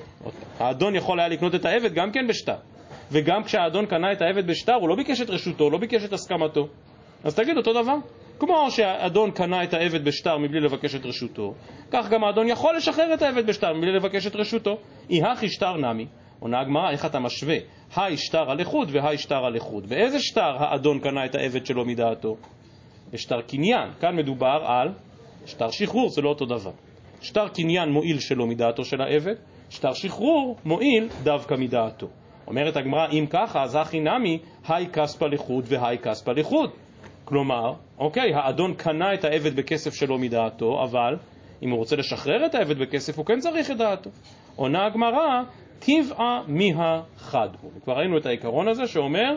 [0.59, 2.57] האדון יכול היה לקנות את העבד גם כן בשטר.
[3.13, 6.69] וגם כשהאדון קנה את העבד בשטר, הוא לא ביקש את רשותו, לא ביקש את הסכמתו.
[7.25, 7.95] אז תגיד אותו דבר.
[8.38, 11.55] כמו שהאדון קנה את העבד בשטר מבלי לבקש את רשותו,
[11.90, 14.79] כך גם האדון יכול לשחרר את העבד בשטר מבלי לבקש את רשותו.
[15.11, 16.07] אי הכי שטר נמי.
[16.40, 17.57] עונה הגמרא, איך אתה משווה?
[17.96, 19.87] היי שטר על איחוד והי שטר על איחוד.
[19.87, 22.37] באיזה שטר האדון קנה את העבד שלו מדעתו?
[23.12, 23.90] בשטר קניין.
[24.01, 24.88] כאן מדובר על
[25.46, 26.72] שטר שחרור, זה לא אותו דבר.
[27.20, 29.35] שטר קניין מועיל שלא מדעתו של העבד,
[29.70, 32.07] שטר שחרור מועיל דווקא מדעתו.
[32.46, 36.70] אומרת הגמרא, אם ככה, אז הכי נמי, היי כספא לחוד והי כספא לחוד.
[37.29, 41.17] כלומר, אוקיי, האדון קנה את העבד בכסף שלא מדעתו, אבל
[41.62, 44.11] אם הוא רוצה לשחרר את העבד בכסף, הוא כן צריך את דעתו.
[44.57, 45.43] עונה הגמרא,
[45.79, 47.71] טבעה מיה חד הוא.
[47.85, 49.37] כבר ראינו את העיקרון הזה שאומר,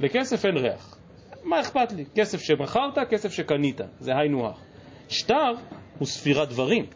[0.00, 0.98] לכסף אין ריח.
[1.44, 2.04] מה אכפת לי?
[2.14, 4.60] כסף שמכרת, כסף שקנית, זה היינו הך.
[5.08, 5.52] שטר
[5.98, 6.86] הוא ספירת דברים,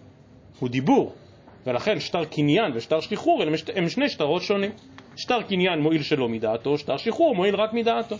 [0.58, 1.12] הוא דיבור,
[1.66, 3.42] ולכן שטר קניין ושטר שחרור
[3.74, 4.70] הם שני שטרות שונים.
[5.16, 8.16] שטר קניין מועיל שלא מדעתו, שטר שחרור מועיל רק מדעתו.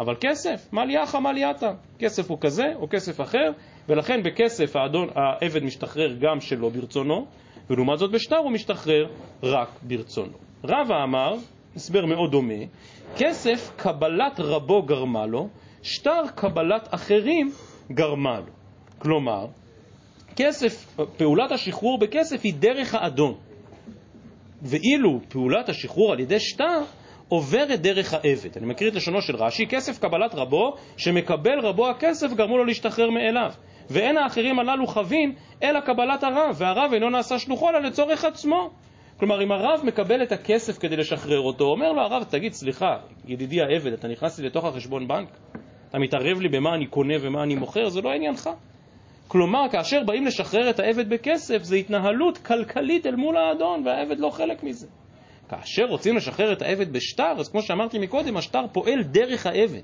[0.00, 1.72] אבל כסף, מה ליאך מה ליאתה?
[1.98, 3.50] כסף הוא כזה או כסף אחר,
[3.88, 7.26] ולכן בכסף האדון, העבד משתחרר גם שלא ברצונו,
[7.70, 9.06] ולעומת זאת בשטר הוא משתחרר
[9.42, 10.38] רק ברצונו.
[10.64, 11.34] רבא אמר,
[11.76, 12.64] הסבר מאוד דומה,
[13.16, 15.48] כסף קבלת רבו גרמה לו,
[15.82, 17.50] שטר קבלת אחרים
[17.92, 18.52] גרמה לו.
[18.98, 19.46] כלומר,
[20.36, 23.34] כסף, פעולת השחרור בכסף היא דרך האדון.
[24.62, 26.80] ואילו פעולת השחרור על ידי שטר
[27.30, 28.50] עוברת דרך העבד.
[28.56, 33.10] אני מכיר את לשונו של רש"י, כסף קבלת רבו, שמקבל רבו הכסף גרמו לו להשתחרר
[33.10, 33.50] מאליו.
[33.90, 38.70] ואין האחרים הללו חווים אלא קבלת הרב, והרב אינו נעשה שלוחו אלא לצורך עצמו.
[39.16, 43.60] כלומר, אם הרב מקבל את הכסף כדי לשחרר אותו, אומר לו הרב, תגיד, סליחה, ידידי
[43.60, 45.28] העבד, אתה נכנס לי לתוך החשבון בנק?
[45.90, 47.88] אתה מתערב לי במה אני קונה ומה אני מוכר?
[47.88, 48.50] זה לא עניינך.
[49.28, 54.30] כלומר, כאשר באים לשחרר את העבד בכסף, זה התנהלות כלכלית אל מול האדון, והעבד לא
[54.30, 54.86] חלק מזה.
[55.50, 59.82] כאשר רוצים לשחרר את העבד בשטר, אז כמו שאמרתי מקודם, השטר פועל דרך העבד.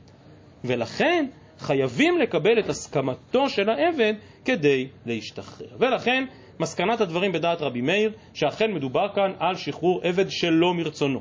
[0.65, 1.27] ולכן
[1.59, 5.67] חייבים לקבל את הסכמתו של העבד כדי להשתחרר.
[5.79, 6.25] ולכן,
[6.61, 11.21] מסקנת הדברים בדעת רבי מאיר, שאכן מדובר כאן על שחרור עבד שלא מרצונו.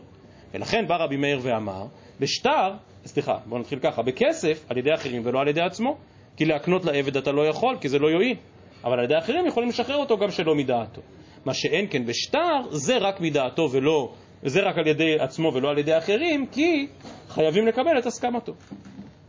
[0.53, 1.85] ולכן בא רבי מאיר ואמר,
[2.19, 2.73] בשטר,
[3.05, 5.97] סליחה, בואו נתחיל ככה, בכסף על ידי אחרים ולא על ידי עצמו.
[6.37, 8.37] כי להקנות לעבד אתה לא יכול, כי זה לא יועיל.
[8.83, 11.01] אבל על ידי אחרים יכולים לשחרר אותו גם שלא מדעתו.
[11.45, 14.13] מה שאין כן בשטר, זה רק מדעתו ולא,
[14.45, 16.87] זה רק על ידי עצמו ולא על ידי אחרים, כי
[17.29, 18.53] חייבים לקבל את הסכמתו.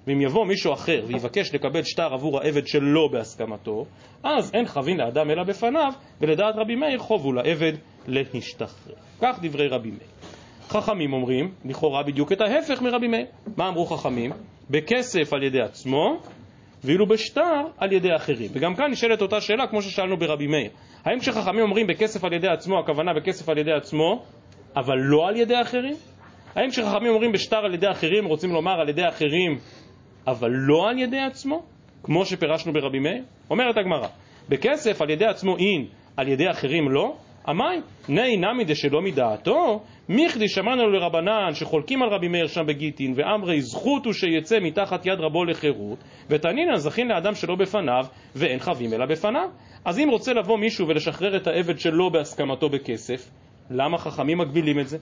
[0.07, 3.85] ואם יבוא מישהו אחר ויבקש לקבל שטר עבור העבד שלא בהסכמתו,
[4.23, 7.73] אז אין חבין לאדם אלא בפניו, ולדעת רבי מאיר חובו לעבד
[8.07, 8.95] להשתחרר.
[9.21, 10.11] כך דברי רבי מאיר.
[10.69, 13.27] חכמים אומרים, לכאורה בדיוק את ההפך מרבי מאיר.
[13.57, 14.31] מה אמרו חכמים?
[14.71, 16.21] בכסף על ידי עצמו,
[16.85, 18.51] ואילו בשטר על ידי אחרים.
[18.53, 20.71] וגם כאן נשאלת אותה שאלה כמו ששאלנו ברבי מאיר.
[21.05, 24.23] האם כשחכמים אומרים בכסף על ידי עצמו, הכוונה בכסף על ידי עצמו,
[24.77, 25.97] אבל לא על ידי אחרים?
[26.55, 29.59] האם כשחכמים אומרים בשטר על ידי אחרים, רוצים לומר על ידי אחרים,
[30.27, 31.63] אבל לא על ידי עצמו?
[32.03, 33.23] כמו שפירשנו ברבי מאיר?
[33.51, 34.09] אומרת הגמרא,
[34.49, 35.87] בכסף על ידי עצמו אין,
[36.17, 37.17] על ידי אחרים לא?
[37.49, 43.61] עמי, נאי נמי דשלא מדעתו, מיכדי שמענו לרבנן שחולקים על רבי מאיר שם בגיטין, ואמרי
[43.61, 45.99] זכות הוא שיצא מתחת יד רבו לחירות,
[46.31, 49.49] ותנינא זכין לאדם שלא בפניו, ואין חבים אלא בפניו.
[49.85, 53.31] אז אם רוצה לבוא מישהו ולשחרר את העבד שלו בהסכמתו בכסף,
[53.71, 54.99] למה חכמים מגבילים את זה?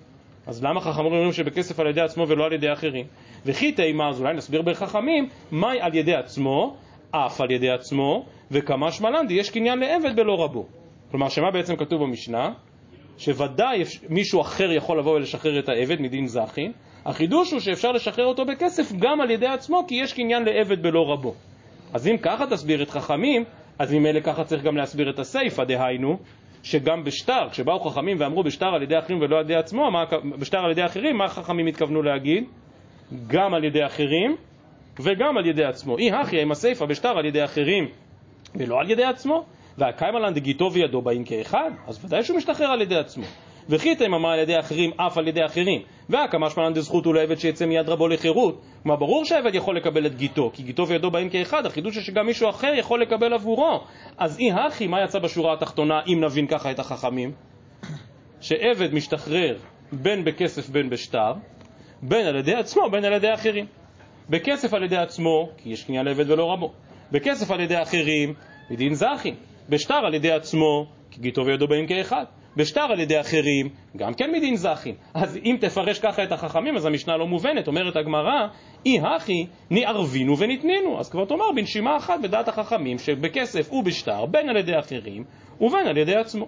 [0.47, 3.07] אז למה חכמים אומרים שבכסף על ידי עצמו ולא על ידי אחרים?
[3.47, 6.77] וכי תימא, אז אולי נסביר בחכמים, מהי על ידי עצמו,
[7.11, 10.67] אף על ידי עצמו, וכמה שמלנדי יש קניין לעבד בלא רבו.
[11.11, 12.53] כלומר, שמה בעצם כתוב במשנה?
[13.19, 16.73] שוודאי מישהו אחר יכול לבוא ולשחרר את העבד מדין זכין.
[17.07, 21.13] החידוש הוא שאפשר לשחרר אותו בכסף גם על ידי עצמו, כי יש קניין לעבד בלא
[21.13, 21.35] רבו.
[21.93, 23.45] אז אם ככה תסביר את חכמים,
[23.79, 26.19] אז ממילא ככה צריך גם להסביר את הסיפא, דהיינו,
[26.65, 30.05] שגם בשטר, כשבאו חכמים ואמרו בשטר על ידי אחרים ולא על ידי עצמו, מה,
[30.39, 32.45] בשטר על ידי אחרים, מה חכמים התכוונו להגיד?
[33.27, 34.37] גם על ידי אחרים
[35.01, 35.99] וגם על ידי עצמו.
[35.99, 37.89] אי הכי אם הסיפא בשטר על ידי אחרים
[38.55, 39.45] ולא על ידי עצמו,
[39.79, 43.25] והקיימא לן דגיתו וידו באים כאחד, אז ודאי שהוא משתחרר על ידי עצמו.
[43.69, 45.83] וכי תיממה על ידי אחרים, אף על ידי אחרים.
[46.09, 48.61] והקמה שמלן דזכות הוא לעבד שיצא מיד רבו לחירות.
[48.83, 52.27] כלומר, ברור שהעבד יכול לקבל את גיתו, כי גיתו וידו באים כאחד, החידוש הוא שגם
[52.27, 53.81] מישהו אחר יכול לקבל עבורו.
[54.19, 57.33] אז אי הכי, מה יצא בשורה התחתונה, אם נבין ככה את החכמים?
[58.41, 59.57] שעבד משתחרר
[59.93, 61.33] בין בכסף בין בשטר,
[62.03, 63.67] בין על ידי עצמו, בין על ידי אחרים.
[64.31, 66.73] בכסף על ידי עצמו, כי יש קנייה לעבד ולא רבו.
[67.13, 68.35] בכסף על ידי אחרים,
[68.71, 69.35] מדין זכין.
[69.69, 72.25] בשטר על ידי עצמו, כי גיתו וידו באים כאחד.
[72.57, 74.95] בשטר על ידי אחרים, גם כן מדין זכין.
[75.15, 77.67] אז אם תפרש ככה את החכמים, אז המשנה לא מובנת.
[77.67, 78.47] אומרת הגמרא,
[78.87, 81.01] אי הכי נערבינו ונתנינו.
[81.01, 85.25] אז כבר תאמר בנשימה אחת בדעת החכמים, שבכסף ובשטר, בין על ידי אחרים
[85.61, 86.47] ובין על ידי עצמו.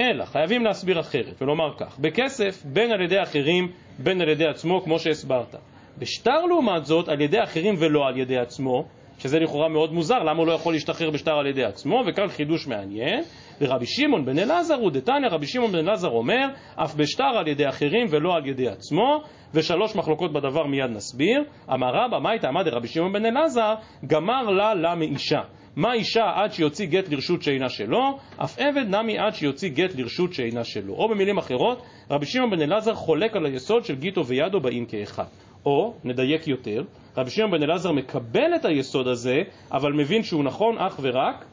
[0.00, 4.80] אלא חייבים להסביר אחרת ולומר כך, בכסף בין על ידי אחרים בין על ידי עצמו
[4.80, 5.54] כמו שהסברת.
[5.98, 8.84] בשטר לעומת זאת על ידי אחרים ולא על ידי עצמו,
[9.18, 12.66] שזה לכאורה מאוד מוזר, למה הוא לא יכול להשתחרר בשטר על ידי עצמו, וכאן חידוש
[12.66, 13.24] מעניין,
[13.60, 17.68] ורבי שמעון בן אלעזר הוא דתניא, רבי שמעון בן אלעזר אומר, אף בשטר על ידי
[17.68, 19.22] אחרים ולא על ידי עצמו,
[19.54, 21.44] ושלוש מחלוקות בדבר מיד נסביר.
[21.74, 23.74] אמר רבא, מה הייתה עמד רבי שמעון בן אלעזר,
[24.06, 25.40] גמר לה לה מאישה.
[25.76, 30.32] מה אישה עד שיוציא גט לרשות שאינה שלו, אף עבד נמי עד שיוציא גט לרשות
[30.32, 30.94] שאינה שלו.
[30.94, 35.24] או במילים אחרות, רבי שמעון בן אלעזר חולק על היסוד של גיטו וידו באים כאחד.
[35.66, 36.82] או, נדייק יותר,
[37.16, 39.36] רבי שמעון בן אלעזר מקבל את היסוד הזה,
[39.72, 41.44] אבל מבין שהוא נכון אך ורק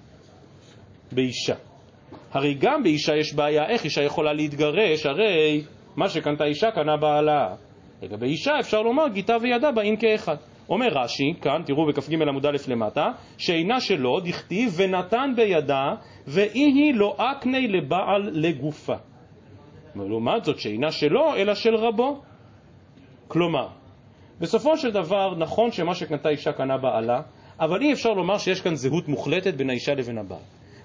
[1.12, 1.56] באישה.
[2.32, 5.06] הרי גם באישה יש בעיה, איך אישה יכולה להתגרש?
[5.06, 5.64] הרי
[5.96, 7.56] מה שקנתה אישה קנה בעלה.
[8.02, 10.36] לגבי אישה אפשר לומר גיטה וידה באים כאחד.
[10.70, 13.06] אומר רש"י, כאן, תראו בכ"ג עמוד א' למטה,
[13.38, 15.96] שאינה שלו, דכתיב, ונתן בידה,
[16.28, 18.96] ואי היא לא אקני לבעל לגופה.
[19.96, 22.22] לעומת זאת, שאינה שלו, אלא של רבו.
[23.28, 23.68] כלומר,
[24.40, 27.22] בסופו של דבר, נכון שמה שקנתה אישה קנה בעלה,
[27.60, 30.40] אבל אי אפשר לומר שיש כאן זהות מוחלטת בין האישה לבין הבעל.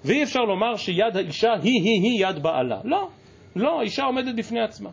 [0.05, 2.79] ואי אפשר לומר שיד האישה היא-היא-היא יד בעלה.
[2.83, 3.07] לא,
[3.55, 4.89] לא, האישה עומדת בפני עצמה.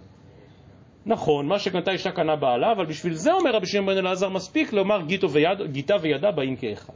[1.07, 4.73] נכון, מה שקנתה אישה קנה בעלה, אבל בשביל זה אומר רבי שמעון בן אלעזר מספיק
[4.73, 4.99] לומר
[5.31, 6.93] ויד, גיטה וידה באים כאחד.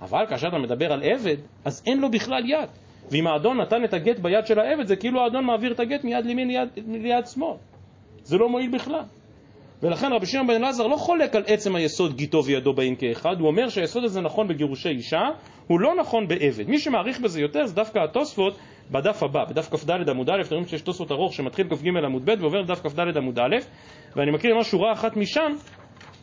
[0.00, 2.68] אבל כאשר אתה מדבר על עבד, אז אין לו בכלל יד.
[3.10, 6.26] ואם האדון נתן את הגט ביד של העבד, זה כאילו האדון מעביר את הגט מיד
[6.26, 7.56] לימין ליד, ליד שמאל.
[8.22, 9.04] זה לא מועיל בכלל.
[9.82, 13.48] ולכן רבי שמעון בן אלעזר לא חולק על עצם היסוד גיטו וידו באים כאחד, הוא
[13.48, 15.22] אומר שהיסוד הזה נכון בגירושי אישה,
[15.66, 16.68] הוא לא נכון בעבד.
[16.68, 18.58] מי שמעריך בזה יותר זה דווקא התוספות
[18.90, 22.34] בדף הבא, בדף כ"ד עמוד א', אתם רואים שיש תוספות ארוך שמתחיל כ"ג עמוד ב'
[22.40, 23.56] ועובר לדף כ"ד עמוד א',
[24.16, 25.52] ואני מקריא ממש שורה אחת משם,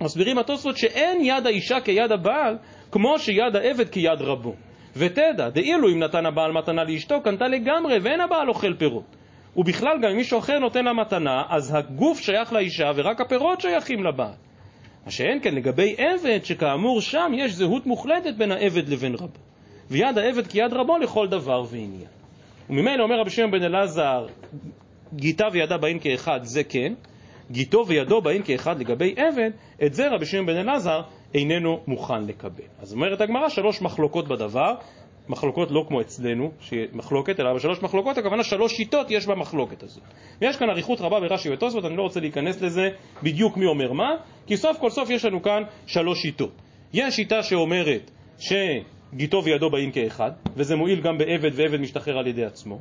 [0.01, 2.57] מסבירים התוספות שאין יד האישה כיד הבעל,
[2.91, 4.53] כמו שיד העבד כיד רבו.
[4.95, 9.20] ותדע, דאילו אם נתן הבעל מתנה לאשתו, קנתה לגמרי, ואין הבעל אוכל פירות.
[9.55, 14.03] ובכלל גם אם מישהו אחר נותן לה מתנה, אז הגוף שייך לאישה ורק הפירות שייכים
[14.03, 14.33] לבעל.
[15.05, 19.39] מה שאין כן לגבי עבד, שכאמור שם יש זהות מוחלטת בין העבד לבין רבו.
[19.89, 22.07] ויד העבד כיד רבו לכל דבר ועניין.
[22.69, 24.27] וממילא אומר רבי שמעון בן אלעזר,
[25.15, 26.93] גיטה וידה באים כאחד, זה כן,
[27.51, 29.51] גיטו וידו באים כאחד לגבי עבד,
[29.85, 31.01] את זה רבי שמעון בן אלעזר
[31.33, 32.63] איננו מוכן לקבל.
[32.81, 34.73] אז אומרת הגמרא שלוש מחלוקות בדבר,
[35.31, 40.03] מחלוקות לא כמו אצלנו, שהיא מחלוקת, אלא בשלוש מחלוקות, הכוונה שלוש שיטות יש במחלוקת הזאת.
[40.41, 42.89] ויש כאן אריכות רבה ברש"י ותוספות, אני לא רוצה להיכנס לזה
[43.23, 44.09] בדיוק מי אומר מה,
[44.47, 46.51] כי סוף כל סוף יש לנו כאן שלוש שיטות.
[46.93, 52.45] יש שיטה שאומרת שגיטו וידו באים כאחד, וזה מועיל גם בעבד ועבד משתחרר על ידי
[52.45, 52.79] עצמו.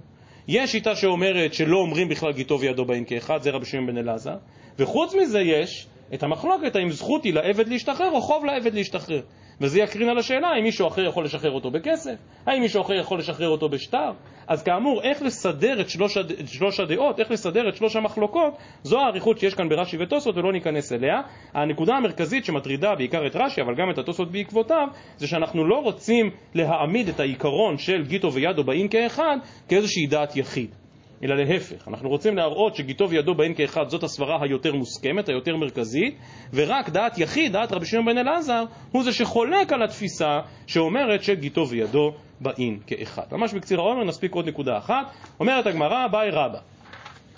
[0.49, 4.37] יש שיטה שאומרת שלא אומרים בכלל גיטו וידו באים כאחד, זה רבי שמעון בן אלעזר,
[4.79, 9.21] וחוץ מזה יש את המחלוקת האם זכות היא לעבד להשתחרר או חוב לעבד להשתחרר.
[9.61, 12.15] וזה יקרין על השאלה האם מישהו אחר יכול לשחרר אותו בכסף,
[12.47, 14.11] האם מישהו אחר יכול לשחרר אותו בשטר.
[14.49, 16.31] אז כאמור, איך לסדר את שלוש, הד...
[16.31, 20.53] את שלוש הדעות, איך לסדר את שלוש המחלוקות, זו האריכות שיש כאן ברש"י וטוסות ולא
[20.53, 21.21] ניכנס אליה.
[21.55, 26.31] הנקודה המרכזית שמטרידה בעיקר את רש"י, אבל גם את הטוסות בעקבותיו, זה שאנחנו לא רוצים
[26.55, 29.37] להעמיד את העיקרון של גיטו וידו באים כאחד
[29.69, 30.80] כאיזושהי דעת יחיד.
[31.25, 36.19] אלא להפך, אנחנו רוצים להראות שגיטו וידו בהן כאחד זאת הסברה היותר מוסכמת, היותר מרכזית,
[36.53, 41.69] ורק דעת יחיד, דעת רבי שמעון בן אלעזר, הוא זה שחולק על התפיסה שאומרת שגיטו
[41.69, 43.23] וידו באין כאחד.
[43.33, 45.07] ממש בקציר העומר נספיק עוד נקודה אחת.
[45.41, 46.59] אומרת הגמרא, באי רבא.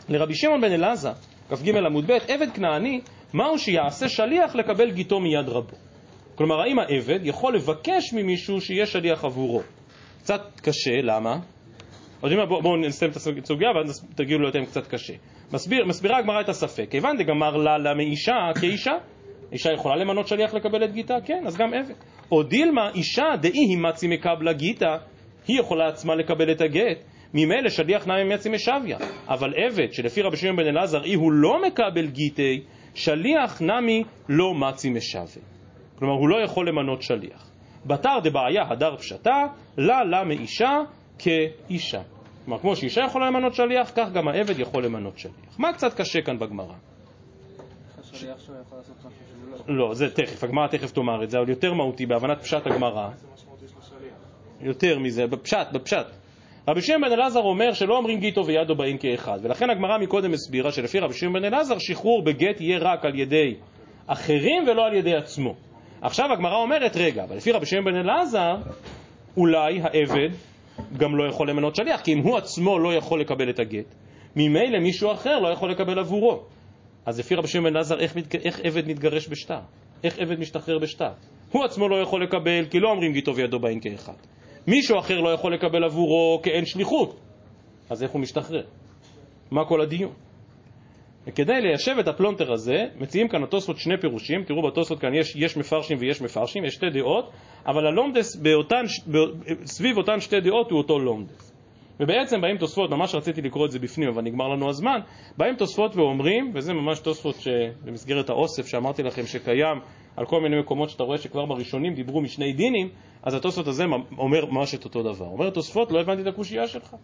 [0.08, 1.12] לרבי שמעון בן אלעזר,
[1.50, 3.00] כ"ג עמוד ב', עבד כנעני,
[3.34, 5.76] מהו שיעשה שליח לקבל גיטו מיד רבו?
[6.34, 9.60] כלומר, האם העבד יכול לבקש ממישהו שיהיה שליח עבורו?
[10.22, 11.38] קצת קשה, למה?
[12.22, 15.14] בואו בוא, בוא נסיים את הסוגיה ואז תגידו לו יותר קצת קשה.
[15.52, 16.86] מסביר, מסבירה הגמרא את הספק.
[16.90, 18.92] כיוון דגמר לה לה מאישה כאישה,
[19.52, 21.14] אישה יכולה למנות שליח לקבל את גיתה?
[21.24, 21.94] כן, אז גם עבד.
[22.32, 24.96] או דילמה אישה דאי היא מצי מקבלה גיתה,
[25.48, 26.98] היא יכולה עצמה לקבל את הגט.
[27.34, 28.98] ממילא שליח נמי מצי משוויה.
[29.28, 32.62] אבל עבד שלפי רבי שמעון בן אלעזר אי הוא לא מקבל גיטי,
[32.94, 35.42] שליח נמי לא מצי משווה.
[35.98, 37.50] כלומר, הוא לא יכול למנות שליח.
[37.86, 39.44] בתר דבעיה הדר פשטה,
[39.78, 40.78] לה לה מאישה
[41.22, 42.02] כאישה.
[42.44, 45.58] כלומר, כמו שאישה יכולה למנות שליח, כך גם העבד יכול למנות שליח.
[45.58, 46.74] מה קצת קשה כאן בגמרא?
[49.68, 53.08] לא, זה תכף, הגמרא תכף תאמר את זה, אבל יותר מהותי בהבנת פשט הגמרא.
[54.60, 56.06] יותר מזה, בפשט, בפשט.
[56.68, 60.72] רבי שמעון בן אלעזר אומר שלא אומרים גיטו וידו באים כאחד, ולכן הגמרא מקודם הסבירה
[60.72, 63.54] שלפי רבי שמעון בן אלעזר שחרור בגט יהיה רק על ידי
[64.06, 65.54] אחרים ולא על ידי עצמו.
[66.02, 68.54] עכשיו הגמרא אומרת, רגע, אבל לפי רבי שמעון בן אלעזר,
[69.36, 70.30] אולי העבד
[70.98, 73.94] גם לא יכול למנות שליח, כי אם הוא עצמו לא יכול לקבל את הגט,
[74.36, 76.42] ממילא מישהו אחר לא יכול לקבל עבורו.
[77.06, 79.60] אז לפי רבי שמעון אלעזר, איך, איך עבד מתגרש בשטר?
[80.04, 81.12] איך עבד משתחרר בשטר?
[81.52, 84.12] הוא עצמו לא יכול לקבל, כי לא אומרים גיטו וידו באים כאחד.
[84.66, 87.20] מישהו אחר לא יכול לקבל עבורו כי אין שליחות.
[87.90, 88.62] אז איך הוא משתחרר?
[89.50, 90.12] מה כל הדיון?
[91.26, 95.56] וכדי ליישב את הפלונטר הזה, מציעים כאן התוספות שני פירושים, תראו בתוספות כאן יש, יש
[95.56, 97.30] מפרשים ויש מפרשים, יש שתי דעות,
[97.66, 98.82] אבל הלומדס באותן,
[99.64, 101.52] סביב אותן שתי דעות הוא אותו לומדס.
[102.00, 104.98] ובעצם באים תוספות, ממש רציתי לקרוא את זה בפנים, אבל נגמר לנו הזמן,
[105.36, 109.78] באים תוספות ואומרים, וזה ממש תוספות שבמסגרת האוסף שאמרתי לכם שקיים
[110.16, 112.88] על כל מיני מקומות שאתה רואה שכבר בראשונים דיברו משני דינים,
[113.22, 113.84] אז התוספות הזה
[114.18, 115.26] אומר ממש את אותו דבר.
[115.26, 116.94] אומר תוספות, לא הבנתי את הקושייה שלך.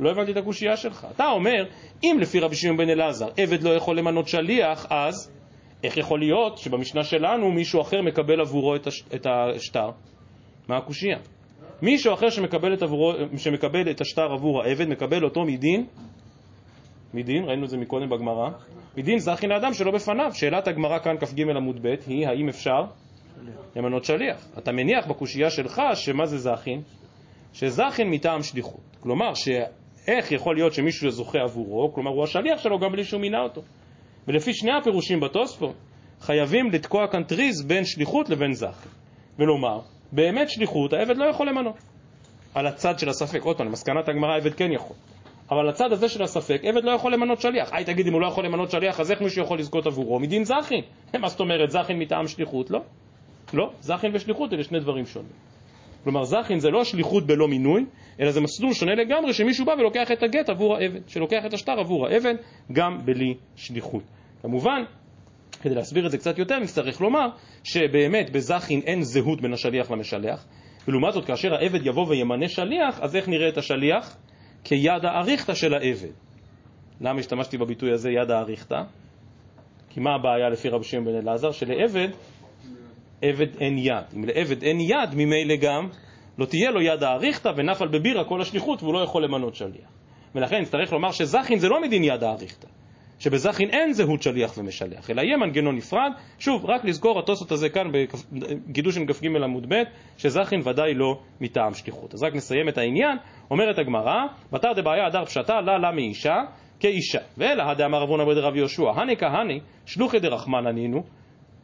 [0.00, 1.06] לא הבנתי את הקושייה שלך.
[1.14, 1.64] אתה אומר,
[2.04, 5.32] אם לפי רבי שמעון בן אלעזר עבד לא יכול למנות שליח, אז
[5.84, 9.02] איך יכול להיות שבמשנה שלנו מישהו אחר מקבל עבורו את, הש...
[9.14, 9.90] את השטר?
[10.68, 11.18] מה הקושייה?
[11.82, 15.86] מישהו אחר שמקבל את, עבורו, שמקבל את השטר עבור העבד, מקבל אותו מדין,
[17.14, 18.50] מדין, ראינו את זה מקודם בגמרא,
[18.96, 20.30] מדין זכין לאדם שלא בפניו.
[20.32, 22.82] שאלת הגמרא כאן כ"ג עמוד ב' היא האם אפשר
[23.76, 24.48] למנות שליח.
[24.58, 26.82] אתה מניח בקושייה שלך שמה זה זכין?
[27.52, 28.96] שזכין מטעם שליחות.
[29.00, 29.34] כלומר,
[30.10, 33.62] שאיך יכול להיות שמישהו זוכה עבורו, כלומר הוא השליח שלו גם בלי שהוא מינה אותו.
[34.28, 35.74] ולפי שני הפירושים בתוספות,
[36.20, 38.92] חייבים לתקוע כאן טריז בין שליחות לבין זכין.
[39.38, 39.80] ולומר,
[40.12, 41.74] באמת שליחות העבד לא יכול למנות.
[42.54, 44.96] על הצד של הספק, עוד פעם, למסקנת הגמרא העבד כן יכול.
[45.50, 47.72] אבל לצד הזה של הספק, עבד לא יכול למנות שליח.
[47.72, 50.20] היי, תגיד, אם הוא לא יכול למנות שליח, אז איך מישהו יכול לזכות עבורו?
[50.20, 50.80] מדין זכין.
[51.22, 52.70] מה זאת אומרת, זכין מטעם שליחות?
[52.70, 52.80] לא.
[53.52, 55.32] לא, זכין ושליחות אלה שני דברים שונים.
[56.04, 57.84] כלומר, זכין זה לא שליחות בלא מינוי,
[58.20, 61.72] אלא זה מסלול שונה לגמרי שמישהו בא ולוקח את הגט עבור העבד, שלוקח את השטר
[61.72, 62.34] עבור העבד,
[62.72, 64.02] גם בלי שליחות.
[64.42, 64.82] כמובן,
[65.62, 67.26] כדי להסביר את זה קצת יותר, נצטרך לומר
[67.64, 70.46] שבאמת בזכין אין זהות בין השליח למשלח,
[70.88, 74.16] ולעומת זאת, כאשר העבד יבוא וימנה שליח, אז איך נראה את השליח?
[74.64, 76.12] כיד האריכתא של העבד.
[77.00, 78.82] למה השתמשתי בביטוי הזה, יד האריכתא?
[79.90, 81.50] כי מה הבעיה לפי רבי שמעון בן אלעזר?
[81.50, 82.08] שלעבד,
[83.22, 84.04] עבד אין יד.
[84.16, 85.88] אם לעבד אין יד, ממילא גם
[86.38, 89.90] לא תהיה לו יד האריכתא ונפל בבירה כל השליחות והוא לא יכול למנות שליח.
[90.34, 92.68] ולכן נצטרך לומר שזכין זה לא מדין יד האריכתא.
[93.20, 96.10] שבזכין אין זהות שליח ומשלח, אלא יהיה מנגנון נפרד.
[96.38, 97.86] שוב, רק לזכור התוספות הזה כאן
[98.68, 99.82] בקידוש עם כ"ג עמוד ב',
[100.18, 102.14] שזכין ודאי לא מטעם שליחות.
[102.14, 103.18] אז רק נסיים את העניין.
[103.50, 104.16] אומרת הגמרא,
[104.52, 106.34] בתר דבעיה הדר פשטה, לה לה מאישה,
[106.80, 107.18] כאישה.
[107.38, 111.02] ואלא הדאמר אבונה בדי רבי יהושע, הני כהני, שלוחי דרחמן ענינו,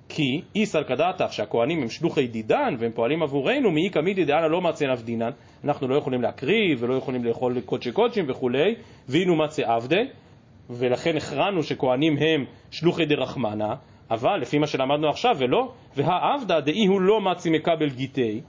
[0.08, 4.92] כי איסל כדעתך שהכהנים הם שלוחי דידן והם פועלים עבורנו, מאי קמידי דאנה לא מצי
[4.92, 5.30] אף דינן,
[5.64, 8.74] אנחנו לא יכולים להקריב ולא יכולים לאכול קודשי קודשים וכולי,
[9.08, 10.04] והיינו מצי עבדי,
[10.70, 13.74] ולכן הכרענו שכהנים הם שלוחי דרחמנה,
[14.10, 18.40] אבל לפי מה שלמדנו עכשיו, ולא, והעבדה דאי הוא לא מצי מקבל גיטי,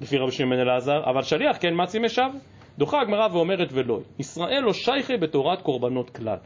[0.00, 2.30] לפי רבי שמעון אלעזר, אבל שליח כן מצי משב.
[2.78, 6.36] דוחה הגמרא ואומרת ולא, ישראל לא שייכי בתורת קורבנות כלל.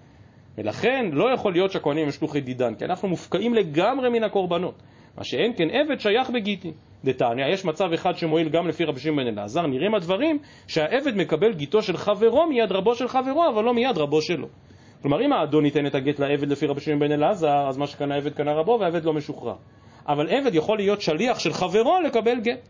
[0.58, 4.74] ולכן לא יכול להיות שהכהנים הם שלוחי דידן, כי אנחנו מופקעים לגמרי מן הקורבנות.
[5.18, 6.72] מה שאין כן עבד שייך בגיטי.
[7.04, 11.82] דתניא, יש מצב אחד שמועיל גם לפי רבי שמעון אלעזר, נראים הדברים שהעבד מקבל גיטו
[11.82, 14.46] של חברו מיד רבו של חברו, אבל לא מיד רבו שלו.
[15.02, 18.16] כלומר, אם האדון ייתן את הגט לעבד לפי רבי שמעון בן אלעזר, אז מה שקנה
[18.16, 19.54] עבד קנה רבו והעבד לא משוחרר.
[20.08, 22.68] אבל עבד יכול להיות שליח של חברו לקבל גט.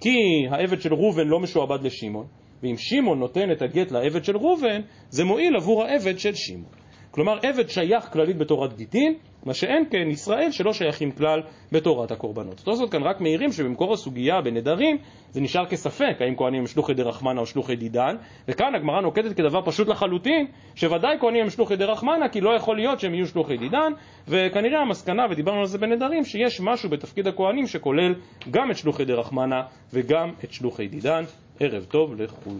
[0.00, 2.26] כי העבד של ראובן לא משועבד לשמעון,
[2.62, 6.72] ואם שמעון נותן את הגט לעבד של ראובן, זה מועיל עבור העבד של שמעון.
[7.18, 9.14] כלומר, עבד שייך כללית בתורת גיטין,
[9.46, 12.58] מה שאין כן ישראל שלא שייכים כלל בתורת הקורבנות.
[12.58, 14.98] זאת כאן רק מעירים שבמקור הסוגיה בנדרים
[15.30, 18.16] זה נשאר כספק האם כהנים הם שלוחי דרחמנה או שלוחי דידן,
[18.48, 23.00] וכאן הגמרא נוקטת כדבר פשוט לחלוטין, שוודאי כהנים הם שלוחי דרחמנה, כי לא יכול להיות
[23.00, 23.92] שהם יהיו שלוחי דידן,
[24.28, 28.14] וכנראה המסקנה, ודיברנו על זה בנדרים, שיש משהו בתפקיד הכהנים שכולל
[28.50, 31.24] גם את שלוחי דרחמנה וגם את שלוחי דידן.
[31.60, 32.58] ערב טוב לכול.